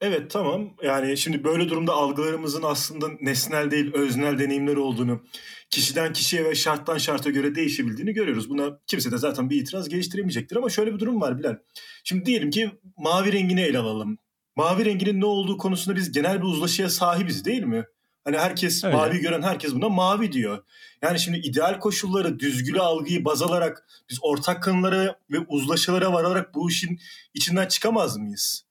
Evet 0.00 0.30
tamam 0.30 0.70
yani 0.82 1.16
şimdi 1.16 1.44
böyle 1.44 1.68
durumda 1.68 1.92
algılarımızın 1.92 2.62
aslında 2.62 3.06
nesnel 3.20 3.70
değil 3.70 3.92
öznel 3.94 4.38
deneyimler 4.38 4.76
olduğunu 4.76 5.22
kişiden 5.70 6.12
kişiye 6.12 6.44
ve 6.44 6.54
şarttan 6.54 6.98
şarta 6.98 7.30
göre 7.30 7.54
değişebildiğini 7.54 8.12
görüyoruz. 8.12 8.50
Buna 8.50 8.78
kimse 8.86 9.10
de 9.10 9.18
zaten 9.18 9.50
bir 9.50 9.62
itiraz 9.62 9.88
geliştiremeyecektir 9.88 10.56
ama 10.56 10.68
şöyle 10.68 10.94
bir 10.94 10.98
durum 10.98 11.20
var 11.20 11.38
Bilal. 11.38 11.56
Şimdi 12.04 12.26
diyelim 12.26 12.50
ki 12.50 12.70
mavi 12.96 13.32
rengini 13.32 13.60
ele 13.60 13.78
alalım. 13.78 14.18
Mavi 14.56 14.84
renginin 14.84 15.20
ne 15.20 15.26
olduğu 15.26 15.56
konusunda 15.56 15.96
biz 15.96 16.12
genel 16.12 16.38
bir 16.38 16.46
uzlaşıya 16.46 16.88
sahibiz 16.88 17.44
değil 17.44 17.62
mi? 17.62 17.84
Hani 18.24 18.38
herkes 18.38 18.84
Öyle. 18.84 18.96
mavi 18.96 19.18
gören 19.18 19.42
herkes 19.42 19.74
buna 19.74 19.88
mavi 19.88 20.32
diyor. 20.32 20.64
Yani 21.02 21.20
şimdi 21.20 21.38
ideal 21.38 21.78
koşulları, 21.78 22.38
düzgülü 22.38 22.80
algıyı 22.80 23.24
baz 23.24 23.42
alarak 23.42 23.86
biz 24.10 24.18
ortak 24.22 24.62
kanılara 24.62 25.18
ve 25.30 25.38
uzlaşılara 25.38 26.12
vararak 26.12 26.54
bu 26.54 26.70
işin 26.70 27.00
içinden 27.34 27.68
çıkamaz 27.68 28.16
mıyız? 28.16 28.64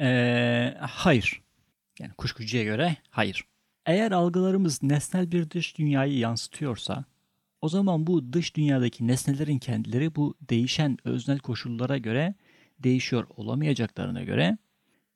Ee, 0.00 0.74
hayır. 0.80 1.42
Yani 1.98 2.12
kuşkucuya 2.12 2.64
göre 2.64 2.96
hayır. 3.10 3.44
Eğer 3.86 4.12
algılarımız 4.12 4.82
nesnel 4.82 5.32
bir 5.32 5.50
dış 5.50 5.78
dünyayı 5.78 6.18
yansıtıyorsa 6.18 7.04
o 7.60 7.68
zaman 7.68 8.06
bu 8.06 8.32
dış 8.32 8.56
dünyadaki 8.56 9.06
nesnelerin 9.06 9.58
kendileri 9.58 10.14
bu 10.14 10.34
değişen 10.40 10.98
öznel 11.04 11.38
koşullara 11.38 11.98
göre 11.98 12.34
değişiyor 12.78 13.26
olamayacaklarına 13.36 14.22
göre 14.22 14.58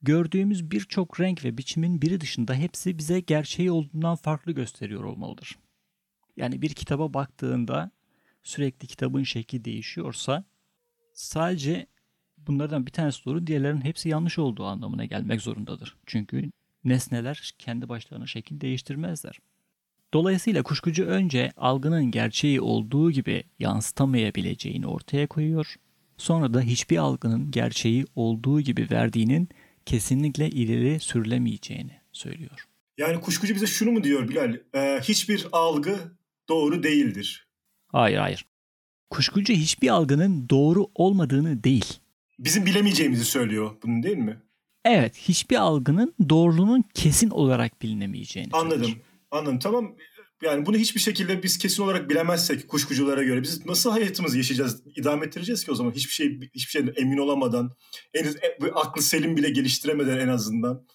gördüğümüz 0.03 0.71
birçok 0.71 1.21
renk 1.21 1.45
ve 1.45 1.59
biçimin 1.59 2.03
biri 2.03 2.21
dışında 2.21 2.55
hepsi 2.55 2.99
bize 2.99 3.21
gerçeği 3.21 3.71
olduğundan 3.71 4.17
farklı 4.17 4.53
gösteriyor 4.53 5.05
olmalıdır. 5.05 5.59
Yani 6.37 6.63
bir 6.63 6.71
kitaba 6.71 7.15
baktığında 7.15 7.91
sürekli 8.43 8.89
kitabın 8.89 9.23
şekli 9.23 9.65
değişiyorsa 9.65 10.45
sadece 11.13 11.87
bunlardan 12.39 12.87
bir 12.87 12.93
tanesi 12.93 13.25
doğru 13.25 13.47
diğerlerinin 13.47 13.85
hepsi 13.85 14.09
yanlış 14.09 14.39
olduğu 14.39 14.65
anlamına 14.65 15.05
gelmek 15.05 15.43
zorundadır. 15.43 15.97
Çünkü 16.07 16.51
nesneler 16.85 17.55
kendi 17.59 17.89
başlarına 17.89 18.27
şekil 18.27 18.61
değiştirmezler. 18.61 19.39
Dolayısıyla 20.15 20.63
kuşkucu 20.63 21.05
önce 21.05 21.53
algının 21.57 22.11
gerçeği 22.11 22.61
olduğu 22.61 23.11
gibi 23.11 23.45
yansıtamayabileceğini 23.59 24.87
ortaya 24.87 25.27
koyuyor. 25.27 25.77
Sonra 26.17 26.55
da 26.55 26.61
hiçbir 26.61 26.97
algının 26.97 27.51
gerçeği 27.51 28.05
olduğu 28.15 28.61
gibi 28.61 28.89
verdiğinin 28.91 29.49
kesinlikle 29.87 30.51
ileri 30.51 31.01
sürülemeyeceğini 31.01 32.01
söylüyor. 32.13 32.67
Yani 32.99 33.21
kuşkucu 33.21 33.55
bize 33.55 33.67
şunu 33.67 33.91
mu 33.93 34.05
diyor 34.05 34.29
Bilal? 34.29 34.57
Ee, 34.75 35.01
hiçbir 35.03 35.47
algı 35.53 35.99
doğru 36.49 36.83
değildir. 36.83 37.49
Hayır 37.89 38.19
hayır. 38.19 38.47
Kuşkucu 39.11 39.53
hiçbir 39.53 39.89
algının 39.89 40.49
doğru 40.49 40.87
olmadığını 40.95 41.65
değil. 41.65 41.99
Bizim 42.39 42.67
bilemeyeceğimizi 42.67 43.25
söylüyor 43.25 43.77
bunun 43.83 44.03
değil 44.03 44.17
mi? 44.17 44.37
Evet 44.85 45.17
hiçbir 45.17 45.57
algının 45.57 46.15
doğruluğunun 46.29 46.85
kesin 46.95 47.31
olarak 47.31 47.83
bilinemeyeceğini 47.83 48.51
Anladım. 48.53 48.85
Söyler. 48.85 49.01
Anladım 49.31 49.59
tamam. 49.59 49.95
Yani 50.43 50.67
bunu 50.67 50.77
hiçbir 50.77 51.01
şekilde 51.01 51.43
biz 51.43 51.59
kesin 51.59 51.83
olarak 51.83 52.11
bilemezsek 52.11 52.69
kuşkuculara 52.69 53.23
göre 53.23 53.43
biz 53.43 53.67
nasıl 53.67 53.91
hayatımızı 53.91 54.37
yaşayacağız, 54.37 54.83
idame 54.97 55.27
ettireceğiz 55.27 55.65
ki 55.65 55.73
o 55.73 55.75
zaman 55.75 55.93
hiçbir 55.93 56.13
şey 56.13 56.41
hiçbir 56.55 56.71
şeyden 56.71 56.93
emin 56.97 57.19
olamadan, 57.19 57.73
en 58.15 58.25
e, 58.25 58.71
aklı 58.75 59.03
selim 59.03 59.37
bile 59.37 59.51
geliştiremeden 59.51 60.19
en 60.19 60.29
azından. 60.29 60.87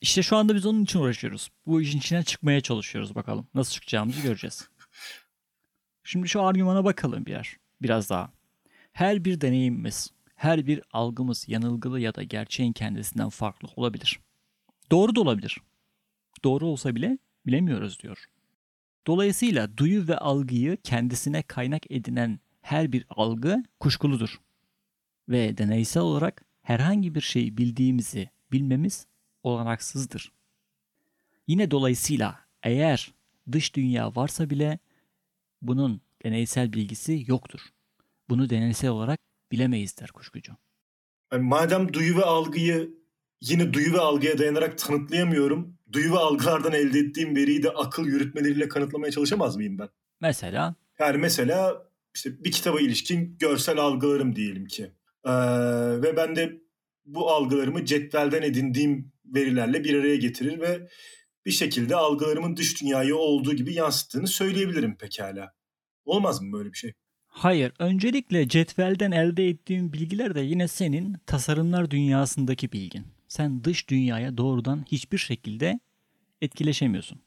İşte 0.00 0.22
şu 0.22 0.36
anda 0.36 0.54
biz 0.54 0.66
onun 0.66 0.84
için 0.84 0.98
uğraşıyoruz. 0.98 1.50
Bu 1.66 1.80
işin 1.80 1.98
içine 1.98 2.22
çıkmaya 2.22 2.60
çalışıyoruz 2.60 3.14
bakalım. 3.14 3.46
Nasıl 3.54 3.72
çıkacağımızı 3.72 4.20
göreceğiz. 4.20 4.68
Şimdi 6.04 6.28
şu 6.28 6.42
argümana 6.42 6.84
bakalım 6.84 7.26
bir 7.26 7.30
yer. 7.30 7.56
Biraz 7.82 8.10
daha. 8.10 8.32
Her 8.92 9.24
bir 9.24 9.40
deneyimimiz, 9.40 10.10
her 10.34 10.66
bir 10.66 10.82
algımız 10.92 11.48
yanılgılı 11.48 12.00
ya 12.00 12.14
da 12.14 12.22
gerçeğin 12.22 12.72
kendisinden 12.72 13.28
farklı 13.28 13.68
olabilir. 13.76 14.20
Doğru 14.90 15.14
da 15.14 15.20
olabilir. 15.20 15.58
Doğru 16.44 16.66
olsa 16.66 16.94
bile 16.94 17.18
bilemiyoruz 17.46 18.00
diyor. 18.00 18.26
Dolayısıyla 19.06 19.76
duyu 19.76 20.08
ve 20.08 20.18
algıyı 20.18 20.76
kendisine 20.76 21.42
kaynak 21.42 21.90
edinen 21.90 22.40
her 22.60 22.92
bir 22.92 23.06
algı 23.10 23.62
kuşkuludur. 23.80 24.40
Ve 25.28 25.58
deneysel 25.58 26.02
olarak 26.02 26.44
herhangi 26.62 27.14
bir 27.14 27.20
şeyi 27.20 27.56
bildiğimizi 27.56 28.30
bilmemiz 28.52 29.06
olanaksızdır. 29.42 30.32
Yine 31.46 31.70
dolayısıyla 31.70 32.40
eğer 32.62 33.12
dış 33.52 33.76
dünya 33.76 34.16
varsa 34.16 34.50
bile 34.50 34.78
bunun 35.62 36.00
deneysel 36.24 36.72
bilgisi 36.72 37.24
yoktur. 37.26 37.60
Bunu 38.28 38.50
deneysel 38.50 38.90
olarak 38.90 39.20
bilemeyiz 39.52 39.98
der 39.98 40.08
kuşkucu. 40.08 40.52
Yani 41.32 41.42
madem 41.42 41.92
duyu 41.92 42.16
ve 42.16 42.22
algıyı 42.22 42.94
yine 43.40 43.72
duyu 43.72 43.92
ve 43.92 44.00
algıya 44.00 44.38
dayanarak 44.38 44.78
tanıtlayamıyorum. 44.78 45.78
Duyu 45.92 46.12
ve 46.12 46.18
algılardan 46.18 46.72
elde 46.72 46.98
ettiğim 46.98 47.36
veriyi 47.36 47.62
de 47.62 47.70
akıl 47.70 48.06
yürütmeleriyle 48.06 48.68
kanıtlamaya 48.68 49.12
çalışamaz 49.12 49.56
mıyım 49.56 49.78
ben? 49.78 49.88
Mesela? 50.20 50.74
Yani 50.98 51.18
mesela 51.18 51.86
işte 52.14 52.44
bir 52.44 52.52
kitaba 52.52 52.80
ilişkin 52.80 53.36
görsel 53.38 53.78
algılarım 53.78 54.36
diyelim 54.36 54.66
ki. 54.66 54.92
Ee, 55.24 55.30
ve 56.02 56.16
ben 56.16 56.36
de 56.36 56.60
bu 57.04 57.30
algılarımı 57.30 57.84
cetvelden 57.84 58.42
edindiğim 58.42 59.12
verilerle 59.24 59.84
bir 59.84 59.94
araya 59.94 60.16
getirir 60.16 60.60
ve 60.60 60.88
bir 61.46 61.50
şekilde 61.50 61.96
algılarımın 61.96 62.56
dış 62.56 62.82
dünyayı 62.82 63.16
olduğu 63.16 63.54
gibi 63.54 63.74
yansıttığını 63.74 64.26
söyleyebilirim 64.26 64.96
pekala. 64.96 65.52
Olmaz 66.04 66.42
mı 66.42 66.52
böyle 66.52 66.72
bir 66.72 66.78
şey? 66.78 66.92
Hayır. 67.26 67.72
Öncelikle 67.78 68.48
cetvelden 68.48 69.10
elde 69.10 69.48
ettiğin 69.48 69.92
bilgiler 69.92 70.34
de 70.34 70.40
yine 70.40 70.68
senin 70.68 71.16
tasarımlar 71.26 71.90
dünyasındaki 71.90 72.72
bilgin. 72.72 73.06
Sen 73.30 73.64
dış 73.64 73.88
dünyaya 73.88 74.36
doğrudan 74.36 74.84
hiçbir 74.86 75.18
şekilde 75.18 75.80
etkileşemiyorsun. 76.40 77.22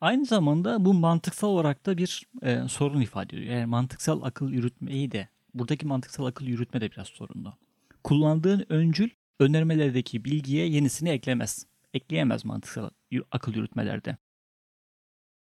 Aynı 0.00 0.24
zamanda 0.24 0.84
bu 0.84 0.94
mantıksal 0.94 1.48
olarak 1.48 1.86
da 1.86 1.98
bir 1.98 2.26
e, 2.42 2.68
sorun 2.68 3.00
ifade 3.00 3.36
ediyor. 3.36 3.54
Yani 3.54 3.66
mantıksal 3.66 4.22
akıl 4.22 4.50
yürütmeyi 4.50 5.12
de, 5.12 5.28
buradaki 5.54 5.86
mantıksal 5.86 6.26
akıl 6.26 6.46
yürütme 6.46 6.80
de 6.80 6.90
biraz 6.90 7.08
sorunlu. 7.08 7.56
Kullandığın 8.04 8.66
öncül 8.68 9.10
önermelerdeki 9.40 10.24
bilgiye 10.24 10.68
yenisini 10.68 11.08
eklemez. 11.08 11.66
Ekleyemez 11.94 12.44
mantıksal 12.44 12.90
akıl 13.30 13.54
yürütmelerde. 13.54 14.16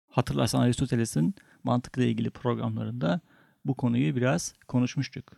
Hatırlarsan 0.09 0.61
Aristoteles'in 0.61 1.35
mantıkla 1.65 2.05
ilgili 2.05 2.31
programlarında 2.31 3.21
bu 3.65 3.75
konuyu 3.75 4.17
biraz 4.17 4.55
konuşmuştuk. 4.69 5.33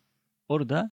Orada 0.48 0.90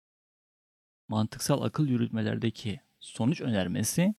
mantıksal 1.07 1.61
akıl 1.61 1.87
yürütmelerdeki 1.87 2.79
sonuç 2.99 3.41
önermesi 3.41 4.15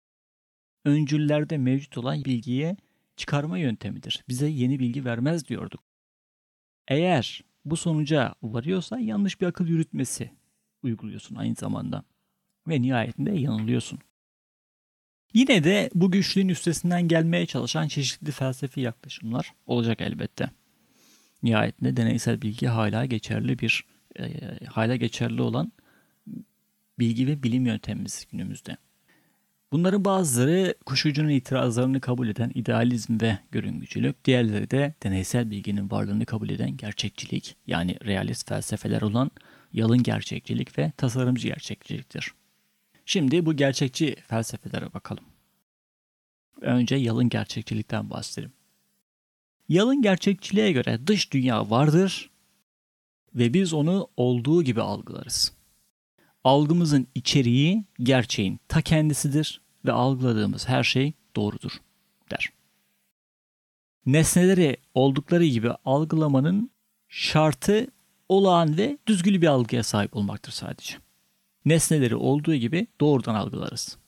öncüllerde 0.85 1.59
mevcut 1.59 1.99
olan 1.99 2.25
bilgiye 2.25 2.77
çıkarma 3.17 3.59
yöntemidir. 3.59 4.25
Bize 4.29 4.47
yeni 4.47 4.79
bilgi 4.79 5.05
vermez 5.05 5.49
diyorduk. 5.49 5.83
Eğer 6.89 7.45
bu 7.65 7.77
sonuca 7.77 8.35
varıyorsa 8.43 8.99
yanlış 8.99 9.41
bir 9.41 9.47
akıl 9.47 9.67
yürütmesi 9.67 10.31
uyguluyorsun 10.83 11.35
aynı 11.35 11.55
zamanda. 11.55 12.05
Ve 12.69 12.83
nihayetinde 12.83 13.33
yanılıyorsun. 13.33 13.99
Yine 15.35 15.65
de 15.65 15.91
bu 15.95 16.11
güçlüğün 16.11 16.49
üstesinden 16.49 17.09
gelmeye 17.09 17.47
çalışan 17.47 17.89
çeşitli 17.89 18.33
felsefi 18.33 18.81
yaklaşımlar 18.81 19.55
olacak 19.67 20.01
elbette. 20.01 20.51
Nihayetinde 21.43 21.97
deneysel 21.97 22.43
bilgi 22.43 22.67
hala 22.67 23.05
geçerli 23.05 23.59
bir 23.59 23.85
e, 24.19 24.51
hala 24.67 24.97
geçerli 24.97 25.43
olan 25.43 25.73
bilgi 26.99 27.27
ve 27.27 27.43
bilim 27.43 27.67
yöntemimiz 27.67 28.27
günümüzde. 28.33 28.77
Bunların 29.73 30.05
bazıları 30.05 30.75
kuşucunun 30.87 31.29
itirazlarını 31.29 32.01
kabul 32.01 32.29
eden 32.29 32.53
idealizm 32.55 33.21
ve 33.21 33.39
görüngücülük, 33.51 34.25
diğerleri 34.25 34.71
de 34.71 34.95
deneysel 35.03 35.51
bilginin 35.51 35.91
varlığını 35.91 36.27
kabul 36.27 36.49
eden 36.49 36.77
gerçekçilik 36.77 37.57
yani 37.67 37.97
realist 38.05 38.49
felsefeler 38.49 39.03
olan 39.03 39.31
yalın 39.73 40.03
gerçekçilik 40.03 40.79
ve 40.79 40.93
tasarımcı 40.97 41.49
gerçekçiliktir. 41.49 42.33
Şimdi 43.07 43.47
bu 43.47 43.57
gerçekçi 43.57 44.17
felsefelere 44.29 44.95
bakalım. 44.95 45.25
Önce 46.61 46.97
yalın 46.97 47.29
gerçekçilikten 47.29 48.11
bahsedelim. 48.11 48.53
Yalın 49.69 50.03
gerçekçiliğe 50.03 50.73
göre 50.73 51.07
dış 51.07 51.33
dünya 51.33 51.71
vardır 51.71 52.31
ve 53.35 53.55
biz 53.55 53.75
onu 53.75 54.09
olduğu 54.17 54.63
gibi 54.63 54.83
algılarız. 54.83 55.56
Algımızın 56.47 57.07
içeriği 57.15 57.85
gerçeğin 57.99 58.61
ta 58.69 58.83
kendisidir 58.83 59.61
ve 59.85 59.93
algıladığımız 59.93 60.69
her 60.69 60.85
şey 60.85 61.13
doğrudur 61.37 61.73
der. 62.31 62.49
Nesneleri 64.07 64.77
oldukları 64.95 65.45
gibi 65.45 65.71
algılamanın 65.85 66.71
şartı 67.09 67.87
olağan 68.29 68.79
ve 68.79 68.99
düzgülü 69.07 69.43
bir 69.43 69.47
algıya 69.47 69.83
sahip 69.83 70.17
olmaktır 70.17 70.53
sadece. 70.53 70.95
Nesneleri 71.65 72.17
olduğu 72.17 72.55
gibi 72.55 72.87
doğrudan 73.01 73.35
algılarız. 73.35 73.99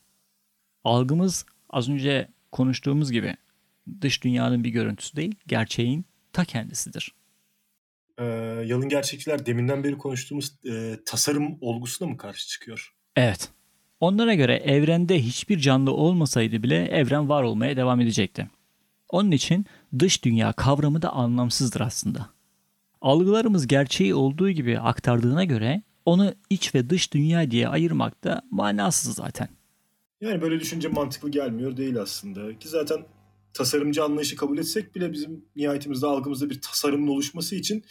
Algımız 0.85 1.47
az 1.71 1.89
önce 1.89 2.29
konuştuğumuz 2.53 3.13
gibi 3.13 3.37
dış 4.01 4.25
dünyanın 4.25 4.65
bir 4.65 4.71
görüntüsü 4.71 5.17
değil, 5.17 5.35
gerçeğin 5.47 6.05
ta 6.33 6.45
kendisidir. 6.45 7.15
Ee, 8.19 8.25
yalın 8.67 8.89
gerçekçiler 8.89 9.47
deminden 9.47 9.85
beri 9.85 9.99
konuştuğumuz 9.99 10.53
e, 10.65 10.97
tasarım 11.07 11.59
olgusuna 11.61 12.09
mı 12.09 12.17
karşı 12.17 12.49
çıkıyor? 12.49 12.95
Evet. 13.17 13.49
Onlara 14.01 14.35
göre 14.35 14.57
evrende 14.57 15.23
hiçbir 15.23 15.59
canlı 15.59 15.93
olmasaydı 15.93 16.63
bile 16.63 16.85
evren 16.85 17.29
var 17.29 17.43
olmaya 17.43 17.77
devam 17.77 18.01
edecekti. 18.01 18.51
Onun 19.11 19.31
için 19.31 19.67
dış 19.99 20.25
dünya 20.25 20.53
kavramı 20.53 21.03
da 21.03 21.11
anlamsızdır 21.11 21.81
aslında. 21.81 22.31
Algılarımız 23.01 23.67
gerçeği 23.67 24.15
olduğu 24.15 24.51
gibi 24.51 24.81
aktardığına 24.81 25.45
göre 25.45 25.83
onu 26.05 26.35
iç 26.51 26.75
ve 26.75 26.91
dış 26.91 27.13
dünya 27.15 27.51
diye 27.51 27.69
ayırmak 27.69 28.25
da 28.25 28.43
manasız 28.51 29.15
zaten. 29.15 29.49
Yani 30.21 30.43
böyle 30.43 30.61
düşünce 30.61 30.89
mantıklı 30.89 31.31
gelmiyor 31.31 31.77
değil 31.77 32.01
aslında. 32.01 32.59
Ki 32.59 32.69
zaten 32.69 32.99
tasarımcı 33.59 34.05
anlayışı 34.05 34.37
kabul 34.37 34.59
etsek 34.59 34.95
bile 34.95 35.13
bizim 35.13 35.45
nihayetimizde 35.57 36.07
algımızda 36.07 36.51
bir 36.51 36.61
tasarımın 36.61 37.09
oluşması 37.09 37.55
için 37.55 37.85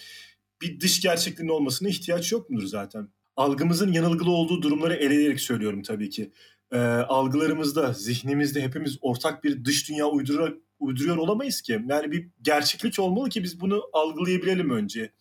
bir 0.62 0.80
dış 0.80 1.02
gerçekliğin 1.02 1.50
olmasına 1.50 1.90
ihtiyaç 1.90 2.32
yok 2.32 2.50
mudur 2.50 2.66
zaten? 2.66 3.10
Algımızın 3.36 3.94
yanılgılı 3.94 4.32
olduğu 4.32 4.62
durumları 4.62 4.94
eleyerek 4.94 5.42
söylüyorum 5.42 5.82
tabii 5.82 6.10
ki. 6.10 6.32
Ee, 6.72 6.78
algılarımızda, 6.80 7.94
zihnimizde 7.94 8.62
hepimiz 8.62 8.98
ortak 9.02 9.44
bir 9.44 9.66
dış 9.66 9.90
dünya 9.90 10.06
uyduruyor, 10.08 10.58
uyduruyor 10.80 11.18
olamayız 11.18 11.62
ki. 11.62 11.82
Yani 11.90 12.12
bir 12.12 12.30
gerçeklik 12.42 13.00
olmalı 13.00 13.30
ki 13.30 13.44
biz 13.44 13.62
bunu 13.62 13.84
algılayabilelim 13.94 14.70
önce. 14.70 15.12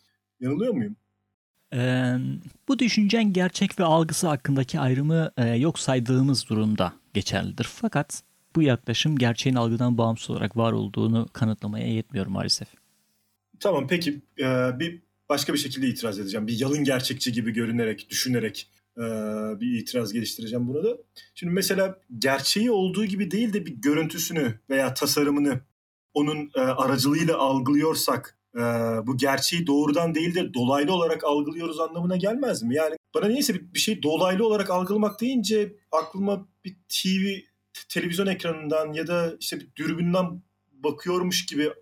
Yanılıyor 0.40 0.74
muyum? 0.74 0.96
Ee, 1.74 2.14
bu 2.68 2.78
düşüncen 2.78 3.32
gerçek 3.32 3.80
ve 3.80 3.84
algısı 3.84 4.26
hakkındaki 4.26 4.80
ayrımı 4.80 5.30
e, 5.36 5.48
yok 5.48 5.78
saydığımız 5.78 6.48
durumda 6.48 6.92
geçerlidir. 7.14 7.64
Fakat 7.64 8.22
bu 8.56 8.62
yaklaşım 8.62 9.18
gerçeğin 9.18 9.56
algıdan 9.56 9.98
bağımsız 9.98 10.30
olarak 10.30 10.56
var 10.56 10.72
olduğunu 10.72 11.28
kanıtlamaya 11.32 11.86
yetmiyor 11.86 12.26
maalesef. 12.26 12.68
Tamam 13.60 13.86
peki 13.88 14.20
e, 14.38 14.44
bir 14.78 15.02
başka 15.28 15.52
bir 15.52 15.58
şekilde 15.58 15.86
itiraz 15.86 16.18
edeceğim. 16.18 16.46
Bir 16.46 16.60
yalın 16.60 16.84
gerçekçi 16.84 17.32
gibi 17.32 17.52
görünerek, 17.52 18.10
düşünerek 18.10 18.68
e, 18.96 19.02
bir 19.60 19.78
itiraz 19.80 20.12
geliştireceğim 20.12 20.68
buna 20.68 20.84
da. 20.84 20.96
Şimdi 21.34 21.52
mesela 21.52 21.98
gerçeği 22.18 22.70
olduğu 22.70 23.04
gibi 23.04 23.30
değil 23.30 23.52
de 23.52 23.66
bir 23.66 23.72
görüntüsünü 23.72 24.60
veya 24.70 24.94
tasarımını 24.94 25.60
onun 26.14 26.50
e, 26.54 26.60
aracılığıyla 26.60 27.38
algılıyorsak 27.38 28.38
e, 28.54 28.60
bu 29.06 29.16
gerçeği 29.16 29.66
doğrudan 29.66 30.14
değil 30.14 30.34
de 30.34 30.54
dolaylı 30.54 30.92
olarak 30.92 31.24
algılıyoruz 31.24 31.80
anlamına 31.80 32.16
gelmez 32.16 32.62
mi? 32.62 32.74
Yani 32.74 32.96
bana 33.14 33.26
neyse 33.26 33.54
bir, 33.54 33.74
bir 33.74 33.78
şey 33.78 34.02
dolaylı 34.02 34.46
olarak 34.46 34.70
algılamak 34.70 35.20
deyince 35.20 35.76
aklıma 35.92 36.48
bir 36.64 36.76
TV 36.88 37.46
televizyon 37.88 38.26
ekranından 38.26 38.92
ya 38.92 39.06
da 39.06 39.36
işte 39.40 39.60
bir 39.60 39.68
dürbünden 39.76 40.42
bakıyormuş 40.72 41.46
gibi 41.46 41.72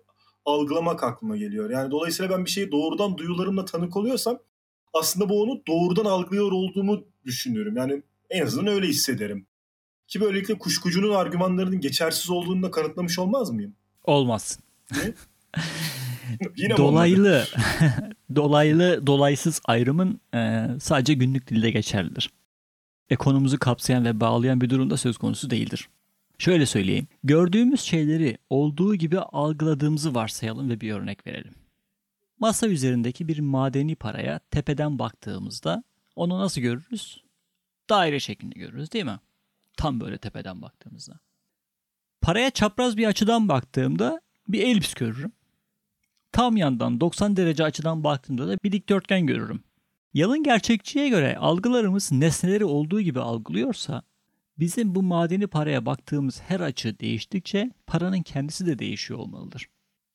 algılamak 0.45 1.03
aklıma 1.03 1.37
geliyor. 1.37 1.69
Yani 1.69 1.91
dolayısıyla 1.91 2.37
ben 2.37 2.45
bir 2.45 2.49
şeyi 2.49 2.71
doğrudan 2.71 3.17
duyularımla 3.17 3.65
tanık 3.65 3.97
oluyorsam 3.97 4.39
aslında 4.93 5.29
bu 5.29 5.41
onu 5.41 5.61
doğrudan 5.67 6.05
algılıyor 6.05 6.51
olduğumu 6.51 7.03
düşünüyorum. 7.25 7.77
Yani 7.77 8.03
en 8.29 8.45
azından 8.45 8.67
öyle 8.67 8.87
hissederim. 8.87 9.47
Ki 10.07 10.21
böylelikle 10.21 10.57
kuşkucunun 10.57 11.13
argümanlarının 11.13 11.79
geçersiz 11.79 12.29
olduğunu 12.29 12.63
da 12.63 12.71
kanıtlamış 12.71 13.19
olmaz 13.19 13.51
mıyım? 13.51 13.75
Olmaz. 14.03 14.59
Ne? 14.91 15.13
Yine 16.57 16.77
dolaylı 16.77 17.45
dolaylı 18.35 19.07
dolaysız 19.07 19.61
ayrımın 19.65 20.19
e, 20.35 20.67
sadece 20.79 21.13
günlük 21.13 21.49
dilde 21.49 21.71
geçerlidir. 21.71 22.29
Ekonomimizi 23.09 23.57
kapsayan 23.57 24.05
ve 24.05 24.19
bağlayan 24.19 24.61
bir 24.61 24.69
durumda 24.69 24.97
söz 24.97 25.17
konusu 25.17 25.49
değildir. 25.49 25.89
Şöyle 26.37 26.65
söyleyeyim. 26.65 27.07
Gördüğümüz 27.23 27.81
şeyleri 27.81 28.37
olduğu 28.49 28.95
gibi 28.95 29.19
algıladığımızı 29.19 30.15
varsayalım 30.15 30.69
ve 30.69 30.81
bir 30.81 30.93
örnek 30.93 31.27
verelim. 31.27 31.53
Masa 32.39 32.67
üzerindeki 32.67 33.27
bir 33.27 33.39
madeni 33.39 33.95
paraya 33.95 34.39
tepeden 34.39 34.99
baktığımızda 34.99 35.83
onu 36.15 36.39
nasıl 36.39 36.61
görürüz? 36.61 37.23
Daire 37.89 38.19
şeklinde 38.19 38.59
görürüz 38.59 38.91
değil 38.91 39.05
mi? 39.05 39.19
Tam 39.77 39.99
böyle 39.99 40.17
tepeden 40.17 40.61
baktığımızda. 40.61 41.19
Paraya 42.21 42.51
çapraz 42.51 42.97
bir 42.97 43.07
açıdan 43.07 43.49
baktığımda 43.49 44.21
bir 44.47 44.63
elips 44.63 44.93
görürüm. 44.93 45.31
Tam 46.31 46.57
yandan 46.57 46.99
90 46.99 47.37
derece 47.37 47.63
açıdan 47.63 48.03
baktığımda 48.03 48.47
da 48.47 48.57
bir 48.63 48.71
dikdörtgen 48.71 49.27
görürüm. 49.27 49.63
Yalın 50.15 50.43
gerçekçiye 50.43 51.09
göre 51.09 51.37
algılarımız 51.37 52.11
nesneleri 52.11 52.65
olduğu 52.65 53.01
gibi 53.01 53.19
algılıyorsa 53.19 54.03
bizim 54.59 54.95
bu 54.95 55.03
madeni 55.03 55.47
paraya 55.47 55.85
baktığımız 55.85 56.41
her 56.41 56.59
açı 56.59 56.99
değiştikçe 56.99 57.71
paranın 57.87 58.21
kendisi 58.21 58.65
de 58.65 58.79
değişiyor 58.79 59.19
olmalıdır. 59.19 59.67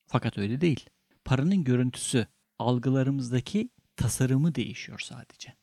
Fakat 0.06 0.38
öyle 0.38 0.60
değil. 0.60 0.86
Paranın 1.24 1.64
görüntüsü, 1.64 2.26
algılarımızdaki 2.58 3.68
tasarımı 3.96 4.54
değişiyor 4.54 4.98
sadece. 4.98 5.54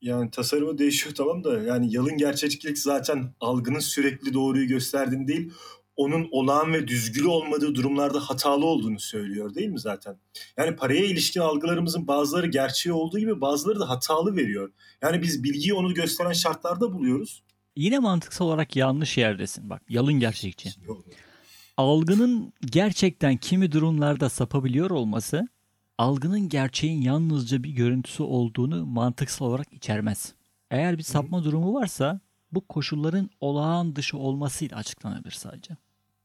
Yani 0.00 0.30
tasarımı 0.30 0.78
değişiyor 0.78 1.14
tamam 1.14 1.44
da 1.44 1.62
yani 1.62 1.94
yalın 1.94 2.16
gerçekçilik 2.16 2.78
zaten 2.78 3.34
algının 3.40 3.78
sürekli 3.78 4.34
doğruyu 4.34 4.68
gösterdiğini 4.68 5.28
değil 5.28 5.52
onun 5.96 6.28
olağan 6.30 6.72
ve 6.72 6.88
düzgülü 6.88 7.26
olmadığı 7.26 7.74
durumlarda 7.74 8.20
hatalı 8.20 8.66
olduğunu 8.66 9.00
söylüyor 9.00 9.54
değil 9.54 9.68
mi 9.68 9.80
zaten? 9.80 10.16
Yani 10.56 10.76
paraya 10.76 11.04
ilişkin 11.04 11.40
algılarımızın 11.40 12.06
bazıları 12.06 12.46
gerçeği 12.46 12.92
olduğu 12.92 13.18
gibi 13.18 13.40
bazıları 13.40 13.80
da 13.80 13.88
hatalı 13.88 14.36
veriyor. 14.36 14.72
Yani 15.02 15.22
biz 15.22 15.44
bilgiyi 15.44 15.74
onu 15.74 15.94
gösteren 15.94 16.32
şartlarda 16.32 16.92
buluyoruz. 16.92 17.42
Yine 17.76 17.98
mantıksal 17.98 18.46
olarak 18.46 18.76
yanlış 18.76 19.18
yerdesin 19.18 19.70
bak 19.70 19.82
yalın 19.88 20.14
gerçekçi. 20.14 20.70
Algının 21.76 22.52
gerçekten 22.66 23.36
kimi 23.36 23.72
durumlarda 23.72 24.28
sapabiliyor 24.28 24.90
olması 24.90 25.48
algının 25.98 26.48
gerçeğin 26.48 27.00
yalnızca 27.00 27.62
bir 27.62 27.70
görüntüsü 27.70 28.22
olduğunu 28.22 28.86
mantıksal 28.86 29.46
olarak 29.46 29.72
içermez. 29.72 30.34
Eğer 30.70 30.98
bir 30.98 31.02
sapma 31.02 31.44
durumu 31.44 31.74
varsa 31.74 32.20
bu 32.52 32.66
koşulların 32.66 33.30
olağan 33.40 33.96
dışı 33.96 34.18
olmasıyla 34.18 34.76
açıklanabilir 34.76 35.30
sadece. 35.30 35.76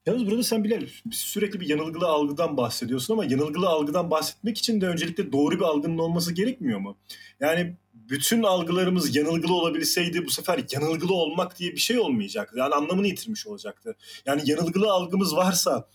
Yalnız 0.06 0.28
burada 0.28 0.44
sen 0.44 0.63
Bilal 0.63 0.88
sürekli 1.12 1.60
bir 1.60 1.70
yanılgılı 1.70 2.08
algıdan 2.08 2.58
bahsediyorsun 2.58 3.13
ama 3.13 3.26
yanılgılı 3.26 3.68
algıdan 3.68 4.12
bahsetmek 4.12 4.58
için 4.58 4.82
de 4.82 4.88
öncelikle 4.88 5.32
doğru 5.32 5.56
bir 5.56 5.63
algının 5.63 5.98
olması 5.98 6.34
gerekmiyor 6.34 6.80
mu? 6.80 6.98
Yani 7.40 7.78
bütün 7.94 8.44
algılarımız 8.44 9.16
yanılgılı 9.16 9.54
olabilseydi 9.54 10.26
bu 10.26 10.30
sefer 10.30 10.63
yanılgılı 10.72 11.13
olmak 11.13 11.60
diye 11.60 11.72
bir 11.72 11.78
şey 11.78 12.00
olmayacaktı. 12.00 12.60
Yani 12.60 12.76
anlamını 12.76 13.08
yitirmiş 13.08 13.48
olacaktı. 13.48 13.96
Yani 14.26 14.42
yanılgılı 14.46 14.92
algımız 14.92 15.36
varsa 15.36 15.90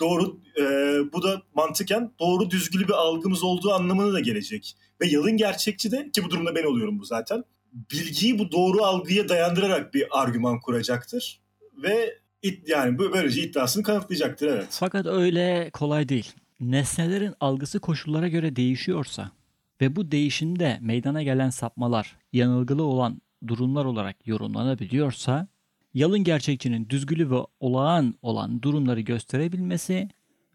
doğru 0.00 0.40
e, 0.58 0.62
bu 1.12 1.22
da 1.22 1.42
mantıken 1.54 2.12
doğru 2.20 2.50
düzgülü 2.50 2.88
bir 2.88 2.92
algımız 2.92 3.44
olduğu 3.44 3.72
anlamına 3.72 4.12
da 4.12 4.20
gelecek. 4.20 4.76
Ve 5.00 5.06
yalın 5.06 5.36
gerçekçi 5.36 5.90
de 5.90 6.10
ki 6.12 6.24
bu 6.24 6.30
durumda 6.30 6.54
ben 6.54 6.64
oluyorum 6.64 6.98
bu 6.98 7.04
zaten. 7.04 7.44
Bilgiyi 7.74 8.38
bu 8.38 8.52
doğru 8.52 8.82
algıya 8.84 9.28
dayandırarak 9.28 9.94
bir 9.94 10.06
argüman 10.10 10.60
kuracaktır. 10.60 11.40
Ve 11.82 12.18
it, 12.42 12.68
yani 12.68 12.98
böylece 12.98 13.42
iddiasını 13.42 13.82
kanıtlayacaktır 13.82 14.46
evet. 14.46 14.66
Fakat 14.70 15.06
öyle 15.06 15.70
kolay 15.72 16.08
değil. 16.08 16.32
Nesnelerin 16.60 17.34
algısı 17.40 17.80
koşullara 17.80 18.28
göre 18.28 18.56
değişiyorsa 18.56 19.30
ve 19.80 19.96
bu 19.96 20.10
değişimde 20.10 20.78
meydana 20.80 21.22
gelen 21.22 21.50
sapmalar 21.50 22.16
yanılgılı 22.32 22.82
olan 22.82 23.22
durumlar 23.46 23.84
olarak 23.84 24.26
yorumlanabiliyorsa 24.26 25.48
yalın 25.94 26.24
gerçekçinin 26.24 26.88
düzgülü 26.88 27.30
ve 27.30 27.36
olağan 27.60 28.14
olan 28.22 28.62
durumları 28.62 29.00
gösterebilmesi 29.00 30.08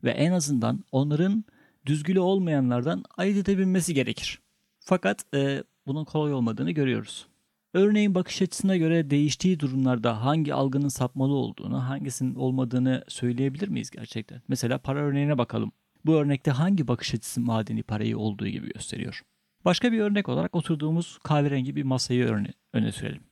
ve 0.03 0.11
en 0.11 0.31
azından 0.31 0.83
onların 0.91 1.45
düzgülü 1.85 2.19
olmayanlardan 2.19 3.03
ayırt 3.17 3.37
edebilmesi 3.37 3.93
gerekir. 3.93 4.39
Fakat 4.79 5.25
e, 5.35 5.63
bunun 5.87 6.05
kolay 6.05 6.33
olmadığını 6.33 6.71
görüyoruz. 6.71 7.27
Örneğin 7.73 8.15
bakış 8.15 8.41
açısına 8.41 8.77
göre 8.77 9.09
değiştiği 9.09 9.59
durumlarda 9.59 10.25
hangi 10.25 10.53
algının 10.53 10.87
sapmalı 10.87 11.33
olduğunu, 11.33 11.89
hangisinin 11.89 12.35
olmadığını 12.35 13.03
söyleyebilir 13.07 13.67
miyiz 13.67 13.89
gerçekten? 13.89 14.41
Mesela 14.47 14.77
para 14.77 14.99
örneğine 14.99 15.37
bakalım. 15.37 15.71
Bu 16.05 16.15
örnekte 16.15 16.51
hangi 16.51 16.87
bakış 16.87 17.13
açısı 17.13 17.41
madeni 17.41 17.83
parayı 17.83 18.17
olduğu 18.17 18.47
gibi 18.47 18.73
gösteriyor? 18.73 19.21
Başka 19.65 19.91
bir 19.91 19.99
örnek 19.99 20.29
olarak 20.29 20.55
oturduğumuz 20.55 21.17
kahverengi 21.23 21.75
bir 21.75 21.83
masayı 21.83 22.25
örne 22.25 22.53
öne 22.73 22.91
sürelim. 22.91 23.23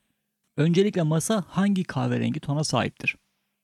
Öncelikle 0.57 1.03
masa 1.03 1.43
hangi 1.47 1.83
kahverengi 1.83 2.39
tona 2.39 2.63
sahiptir? 2.63 3.15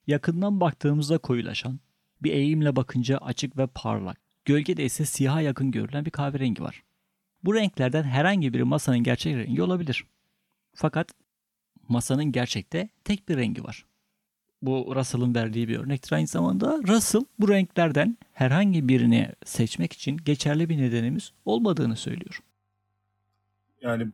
Yakından 0.08 0.60
baktığımızda 0.60 1.17
koyulaşan, 1.17 1.80
bir 2.24 2.32
eğimle 2.32 2.76
bakınca 2.76 3.17
açık 3.17 3.58
ve 3.58 3.67
parlak, 3.67 4.17
gölgede 4.46 4.86
ise 4.86 5.06
siyaha 5.06 5.41
yakın 5.41 5.72
görülen 5.72 6.06
bir 6.06 6.12
kahverengi 6.12 6.63
var. 6.63 6.84
Bu 7.43 7.56
renklerden 7.56 8.03
herhangi 8.03 8.53
biri 8.53 8.63
masanın 8.63 9.03
gerçek 9.03 9.36
rengi 9.36 9.62
olabilir. 9.62 10.06
Fakat 10.73 11.12
masanın 11.89 12.32
gerçekte 12.32 12.89
tek 13.03 13.29
bir 13.29 13.38
rengi 13.38 13.63
var. 13.63 13.86
Bu 14.62 14.93
Russell'ın 14.95 15.36
verdiği 15.36 15.67
bir 15.67 15.79
örnektir 15.79 16.12
aynı 16.12 16.27
zamanda. 16.27 16.79
Russell 16.88 17.21
bu 17.39 17.49
renklerden 17.49 18.17
herhangi 18.32 18.88
birini 18.88 19.29
seçmek 19.45 19.93
için 19.93 20.17
geçerli 20.17 20.69
bir 20.69 20.77
nedenimiz 20.77 21.32
olmadığını 21.45 21.95
söylüyor. 21.95 22.39
Yani 23.82 24.08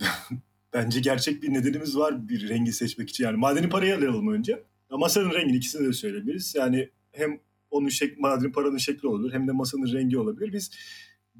bence 0.72 1.00
gerçek 1.00 1.42
bir 1.42 1.52
nedenimiz 1.52 1.96
var 1.96 2.28
bir 2.28 2.48
rengi 2.48 2.72
seçmek 2.72 3.10
için. 3.10 3.24
Yani 3.24 3.36
madeni 3.36 3.68
parayı 3.68 3.96
alalım 3.96 4.32
önce. 4.32 4.62
Masanın 4.90 5.30
rengini 5.30 5.56
ikisini 5.56 5.88
de 5.88 5.92
söyleyebiliriz. 5.92 6.54
Yani 6.54 6.90
hem 7.12 7.40
onun 7.70 7.88
şek 7.88 8.18
madeni 8.18 8.52
paranın 8.52 8.78
şekli 8.78 9.08
olabilir 9.08 9.32
hem 9.32 9.48
de 9.48 9.52
masanın 9.52 9.92
rengi 9.92 10.18
olabilir. 10.18 10.52
Biz 10.52 10.70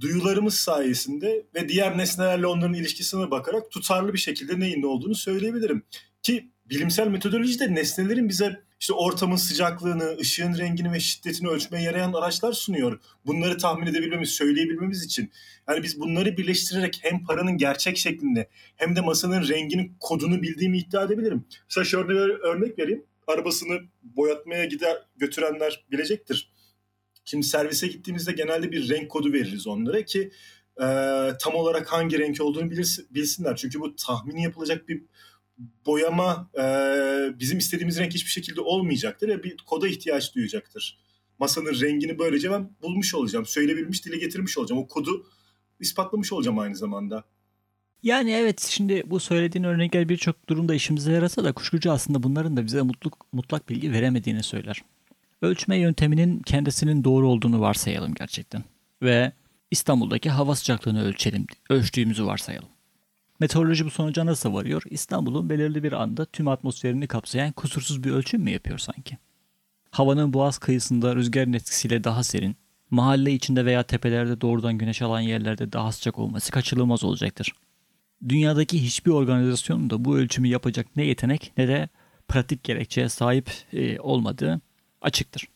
duyularımız 0.00 0.54
sayesinde 0.54 1.46
ve 1.54 1.68
diğer 1.68 1.98
nesnelerle 1.98 2.46
onların 2.46 2.74
ilişkisine 2.74 3.30
bakarak 3.30 3.70
tutarlı 3.70 4.12
bir 4.12 4.18
şekilde 4.18 4.60
neyin 4.60 4.82
ne 4.82 4.86
olduğunu 4.86 5.14
söyleyebilirim. 5.14 5.82
Ki 6.22 6.50
bilimsel 6.70 7.08
metodolojide 7.08 7.74
nesnelerin 7.74 8.28
bize 8.28 8.66
işte 8.80 8.92
ortamın 8.92 9.36
sıcaklığını, 9.36 10.16
ışığın 10.20 10.58
rengini 10.58 10.92
ve 10.92 11.00
şiddetini 11.00 11.48
ölçmeye 11.48 11.84
yarayan 11.84 12.12
araçlar 12.12 12.52
sunuyor. 12.52 13.00
Bunları 13.26 13.58
tahmin 13.58 13.86
edebilmemiz, 13.86 14.28
söyleyebilmemiz 14.28 15.04
için. 15.04 15.32
Yani 15.68 15.82
biz 15.82 16.00
bunları 16.00 16.36
birleştirerek 16.36 16.98
hem 17.02 17.24
paranın 17.24 17.56
gerçek 17.56 17.98
şeklinde 17.98 18.48
hem 18.76 18.96
de 18.96 19.00
masanın 19.00 19.48
renginin 19.48 19.96
kodunu 20.00 20.42
bildiğimi 20.42 20.78
iddia 20.78 21.04
edebilirim. 21.04 21.44
Mesela 21.68 21.84
şöyle 21.84 22.12
örnek 22.32 22.78
vereyim. 22.78 23.04
Arabasını 23.26 23.80
boyatmaya 24.02 24.64
gider 24.64 24.96
götürenler 25.16 25.84
bilecektir. 25.92 26.52
Şimdi 27.28 27.46
servise 27.46 27.86
gittiğimizde 27.86 28.32
genelde 28.32 28.72
bir 28.72 28.88
renk 28.88 29.10
kodu 29.10 29.32
veririz 29.32 29.66
onlara 29.66 30.04
ki 30.04 30.30
e, 30.76 30.86
tam 31.40 31.54
olarak 31.54 31.92
hangi 31.92 32.18
renk 32.18 32.40
olduğunu 32.40 32.70
bilirsin, 32.70 33.06
bilsinler. 33.10 33.56
Çünkü 33.56 33.80
bu 33.80 33.96
tahmini 33.96 34.42
yapılacak 34.42 34.88
bir 34.88 35.02
boyama 35.86 36.50
e, 36.58 36.64
bizim 37.38 37.58
istediğimiz 37.58 37.98
renk 37.98 38.14
hiçbir 38.14 38.30
şekilde 38.30 38.60
olmayacaktır 38.60 39.28
ve 39.28 39.42
bir 39.42 39.56
koda 39.56 39.88
ihtiyaç 39.88 40.34
duyacaktır. 40.34 40.98
Masanın 41.38 41.80
rengini 41.80 42.18
böylece 42.18 42.50
ben 42.50 42.70
bulmuş 42.82 43.14
olacağım. 43.14 43.46
Söyleyebilmiş, 43.46 44.04
dile 44.04 44.18
getirmiş 44.18 44.58
olacağım. 44.58 44.82
O 44.82 44.88
kodu 44.88 45.26
ispatlamış 45.80 46.32
olacağım 46.32 46.58
aynı 46.58 46.76
zamanda. 46.76 47.24
Yani 48.02 48.30
evet 48.30 48.60
şimdi 48.60 49.02
bu 49.06 49.20
söylediğin 49.20 49.64
örnekler 49.64 50.08
birçok 50.08 50.48
durumda 50.48 50.74
işimize 50.74 51.12
yarasa 51.12 51.44
da 51.44 51.52
kuşkucu 51.52 51.92
aslında 51.92 52.22
bunların 52.22 52.56
da 52.56 52.64
bize 52.64 52.82
mutlak, 52.82 53.32
mutlak 53.32 53.68
bilgi 53.68 53.92
veremediğini 53.92 54.42
söyler. 54.42 54.82
Ölçme 55.42 55.76
yönteminin 55.76 56.42
kendisinin 56.42 57.04
doğru 57.04 57.28
olduğunu 57.28 57.60
varsayalım 57.60 58.14
gerçekten. 58.14 58.64
Ve 59.02 59.32
İstanbul'daki 59.70 60.30
hava 60.30 60.54
sıcaklığını 60.54 61.04
ölçelim, 61.04 61.46
ölçtüğümüzü 61.70 62.26
varsayalım. 62.26 62.68
Meteoroloji 63.40 63.84
bu 63.84 63.90
sonuca 63.90 64.26
nasıl 64.26 64.54
varıyor? 64.54 64.82
İstanbul'un 64.90 65.50
belirli 65.50 65.82
bir 65.82 65.92
anda 65.92 66.24
tüm 66.24 66.48
atmosferini 66.48 67.06
kapsayan 67.06 67.52
kusursuz 67.52 68.04
bir 68.04 68.10
ölçüm 68.10 68.42
mü 68.42 68.50
yapıyor 68.50 68.78
sanki? 68.78 69.18
Havanın 69.90 70.32
boğaz 70.32 70.58
kıyısında 70.58 71.16
rüzgarın 71.16 71.52
etkisiyle 71.52 72.04
daha 72.04 72.22
serin, 72.24 72.56
mahalle 72.90 73.32
içinde 73.32 73.64
veya 73.64 73.82
tepelerde 73.82 74.40
doğrudan 74.40 74.78
güneş 74.78 75.02
alan 75.02 75.20
yerlerde 75.20 75.72
daha 75.72 75.92
sıcak 75.92 76.18
olması 76.18 76.52
kaçınılmaz 76.52 77.04
olacaktır. 77.04 77.52
Dünyadaki 78.28 78.82
hiçbir 78.82 79.10
organizasyonun 79.10 79.90
da 79.90 80.04
bu 80.04 80.16
ölçümü 80.16 80.48
yapacak 80.48 80.86
ne 80.96 81.04
yetenek 81.04 81.52
ne 81.56 81.68
de 81.68 81.88
pratik 82.28 82.64
gerekçeye 82.64 83.08
sahip 83.08 83.50
e, 83.72 84.00
olmadığı 84.00 84.60
açıktır. 85.06 85.48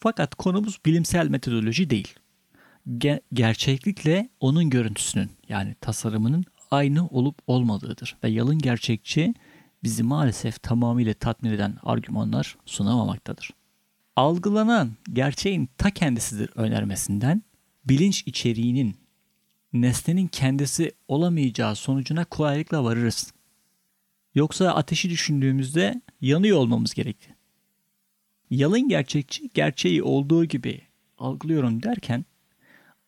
Fakat 0.00 0.34
konumuz 0.34 0.78
bilimsel 0.86 1.28
metodoloji 1.28 1.90
değil. 1.90 2.14
Ge- 2.88 3.20
gerçeklikle 3.32 4.28
onun 4.40 4.70
görüntüsünün 4.70 5.30
yani 5.48 5.76
tasarımının 5.80 6.44
aynı 6.70 7.06
olup 7.06 7.38
olmadığıdır 7.46 8.16
ve 8.24 8.28
yalın 8.28 8.58
gerçekçi 8.58 9.34
bizi 9.84 10.02
maalesef 10.02 10.62
tamamıyla 10.62 11.14
tatmin 11.14 11.50
eden 11.50 11.76
argümanlar 11.82 12.56
sunamamaktadır. 12.66 13.50
Algılanan 14.16 14.92
gerçeğin 15.12 15.68
ta 15.78 15.90
kendisidir 15.90 16.50
önermesinden 16.54 17.42
bilinç 17.84 18.22
içeriğinin 18.26 18.96
nesnenin 19.72 20.26
kendisi 20.26 20.92
olamayacağı 21.08 21.76
sonucuna 21.76 22.24
kolaylıkla 22.24 22.84
varırız. 22.84 23.32
Yoksa 24.34 24.74
ateşi 24.74 25.10
düşündüğümüzde 25.10 26.02
yanıyor 26.20 26.58
olmamız 26.58 26.94
gerekli. 26.94 27.41
Yalın 28.52 28.88
gerçekçi 28.88 29.50
gerçeği 29.54 30.02
olduğu 30.02 30.44
gibi 30.44 30.80
algılıyorum 31.18 31.82
derken 31.82 32.24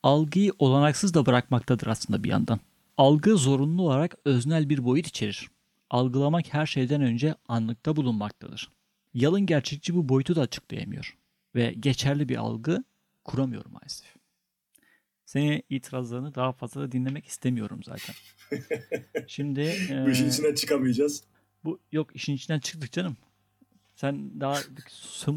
algıyı 0.02 0.52
olanaksız 0.58 1.14
da 1.14 1.26
bırakmaktadır 1.26 1.86
aslında 1.86 2.24
bir 2.24 2.28
yandan. 2.28 2.60
Algı 2.98 3.36
zorunlu 3.36 3.82
olarak 3.82 4.14
öznel 4.24 4.68
bir 4.68 4.84
boyut 4.84 5.06
içerir. 5.06 5.50
Algılamak 5.90 6.54
her 6.54 6.66
şeyden 6.66 7.02
önce 7.02 7.34
anlıkta 7.48 7.96
bulunmaktadır. 7.96 8.70
Yalın 9.14 9.46
gerçekçi 9.46 9.94
bu 9.94 10.08
boyutu 10.08 10.36
da 10.36 10.40
açıklayamıyor 10.40 11.16
ve 11.54 11.74
geçerli 11.80 12.28
bir 12.28 12.36
algı 12.36 12.84
kuramıyor 13.24 13.64
maalesef. 13.66 14.14
Senin 15.26 15.62
itirazlarını 15.70 16.34
daha 16.34 16.52
fazla 16.52 16.80
da 16.80 16.92
dinlemek 16.92 17.26
istemiyorum 17.26 17.80
zaten. 17.84 18.14
Şimdi 19.26 19.74
bu 20.06 20.10
işin 20.10 20.28
içinden 20.28 20.54
çıkamayacağız. 20.54 21.24
Bu 21.64 21.80
yok 21.92 22.16
işin 22.16 22.34
içinden 22.34 22.60
çıktık 22.60 22.92
canım. 22.92 23.16
Sen 24.04 24.40
daha 24.40 24.56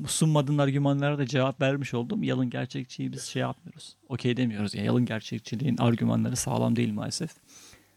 sunmadığın 0.07 0.57
argümanlara 0.57 1.17
da 1.17 1.25
cevap 1.25 1.61
vermiş 1.61 1.93
oldum. 1.93 2.23
Yalın 2.23 2.49
gerçekçiyi 2.49 3.13
biz 3.13 3.23
şey 3.23 3.39
yapmıyoruz. 3.39 3.95
Okey 4.09 4.37
demiyoruz. 4.37 4.75
Yani 4.75 4.85
yalın 4.85 5.05
gerçekçiliğin 5.05 5.77
argümanları 5.77 6.35
sağlam 6.35 6.75
değil 6.75 6.93
maalesef. 6.93 7.31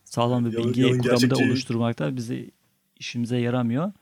Sağlam 0.05 0.45
bir 0.45 0.57
bilgi 0.57 0.81
yalın, 0.81 0.99
kuramı 0.99 1.21
gerçekçi... 1.21 1.45
da 1.45 1.49
oluşturmakta 1.49 2.17
bizi 2.17 2.51
işimize 2.97 3.37
yaramıyor. 3.37 3.93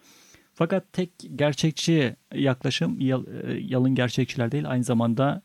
Fakat 0.54 0.92
tek 0.92 1.10
gerçekçi 1.36 2.16
yaklaşım 2.34 3.00
yal, 3.00 3.24
e, 3.26 3.58
yalın 3.60 3.94
gerçekçiler 3.94 4.52
değil. 4.52 4.70
Aynı 4.70 4.84
zamanda 4.84 5.42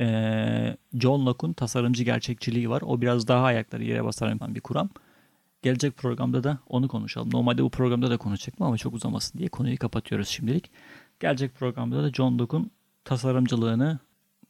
e, 0.00 0.76
John 0.94 1.26
Locke'un 1.26 1.52
tasarımcı 1.52 2.04
gerçekçiliği 2.04 2.70
var. 2.70 2.82
O 2.86 3.00
biraz 3.00 3.28
daha 3.28 3.44
ayakları 3.44 3.84
yere 3.84 4.04
basar 4.04 4.54
bir 4.54 4.60
kuram. 4.60 4.90
Gelecek 5.62 5.96
programda 5.96 6.44
da 6.44 6.58
onu 6.66 6.88
konuşalım. 6.88 7.30
Normalde 7.32 7.62
bu 7.62 7.70
programda 7.70 8.10
da 8.10 8.16
konuşacaktım 8.16 8.66
ama 8.66 8.78
çok 8.78 8.94
uzamasın 8.94 9.38
diye 9.38 9.48
konuyu 9.48 9.78
kapatıyoruz 9.78 10.28
şimdilik. 10.28 10.70
Gelecek 11.20 11.54
programda 11.54 12.02
da 12.02 12.10
John 12.12 12.38
Locke'un 12.38 12.70
tasarımcılığını, 13.04 13.98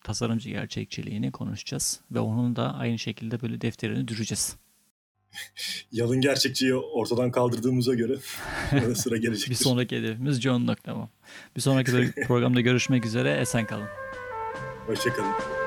tasarımcı 0.05 0.51
gerçekçiliğini 0.51 1.33
konuşacağız. 1.33 2.01
Ve 2.11 2.21
onun 2.21 2.57
da 2.57 2.75
aynı 2.75 2.99
şekilde 2.99 3.41
böyle 3.41 3.61
defterini 3.61 4.09
düşeceğiz. 4.09 4.57
Yalın 5.93 6.21
gerçekçiyi 6.21 6.75
ortadan 6.75 7.31
kaldırdığımıza 7.31 7.95
göre 7.95 8.17
sıra 8.95 9.17
gelecektir. 9.17 9.51
bir 9.51 9.55
sonraki 9.55 9.97
hedefimiz 9.97 10.41
John 10.41 10.67
Locke 10.69 10.83
tamam. 10.85 11.09
Bir 11.57 11.61
sonraki 11.61 12.13
programda 12.27 12.61
görüşmek 12.61 13.07
üzere. 13.07 13.33
Esen 13.41 13.67
kalın. 13.67 13.89
Hoşçakalın. 14.87 15.58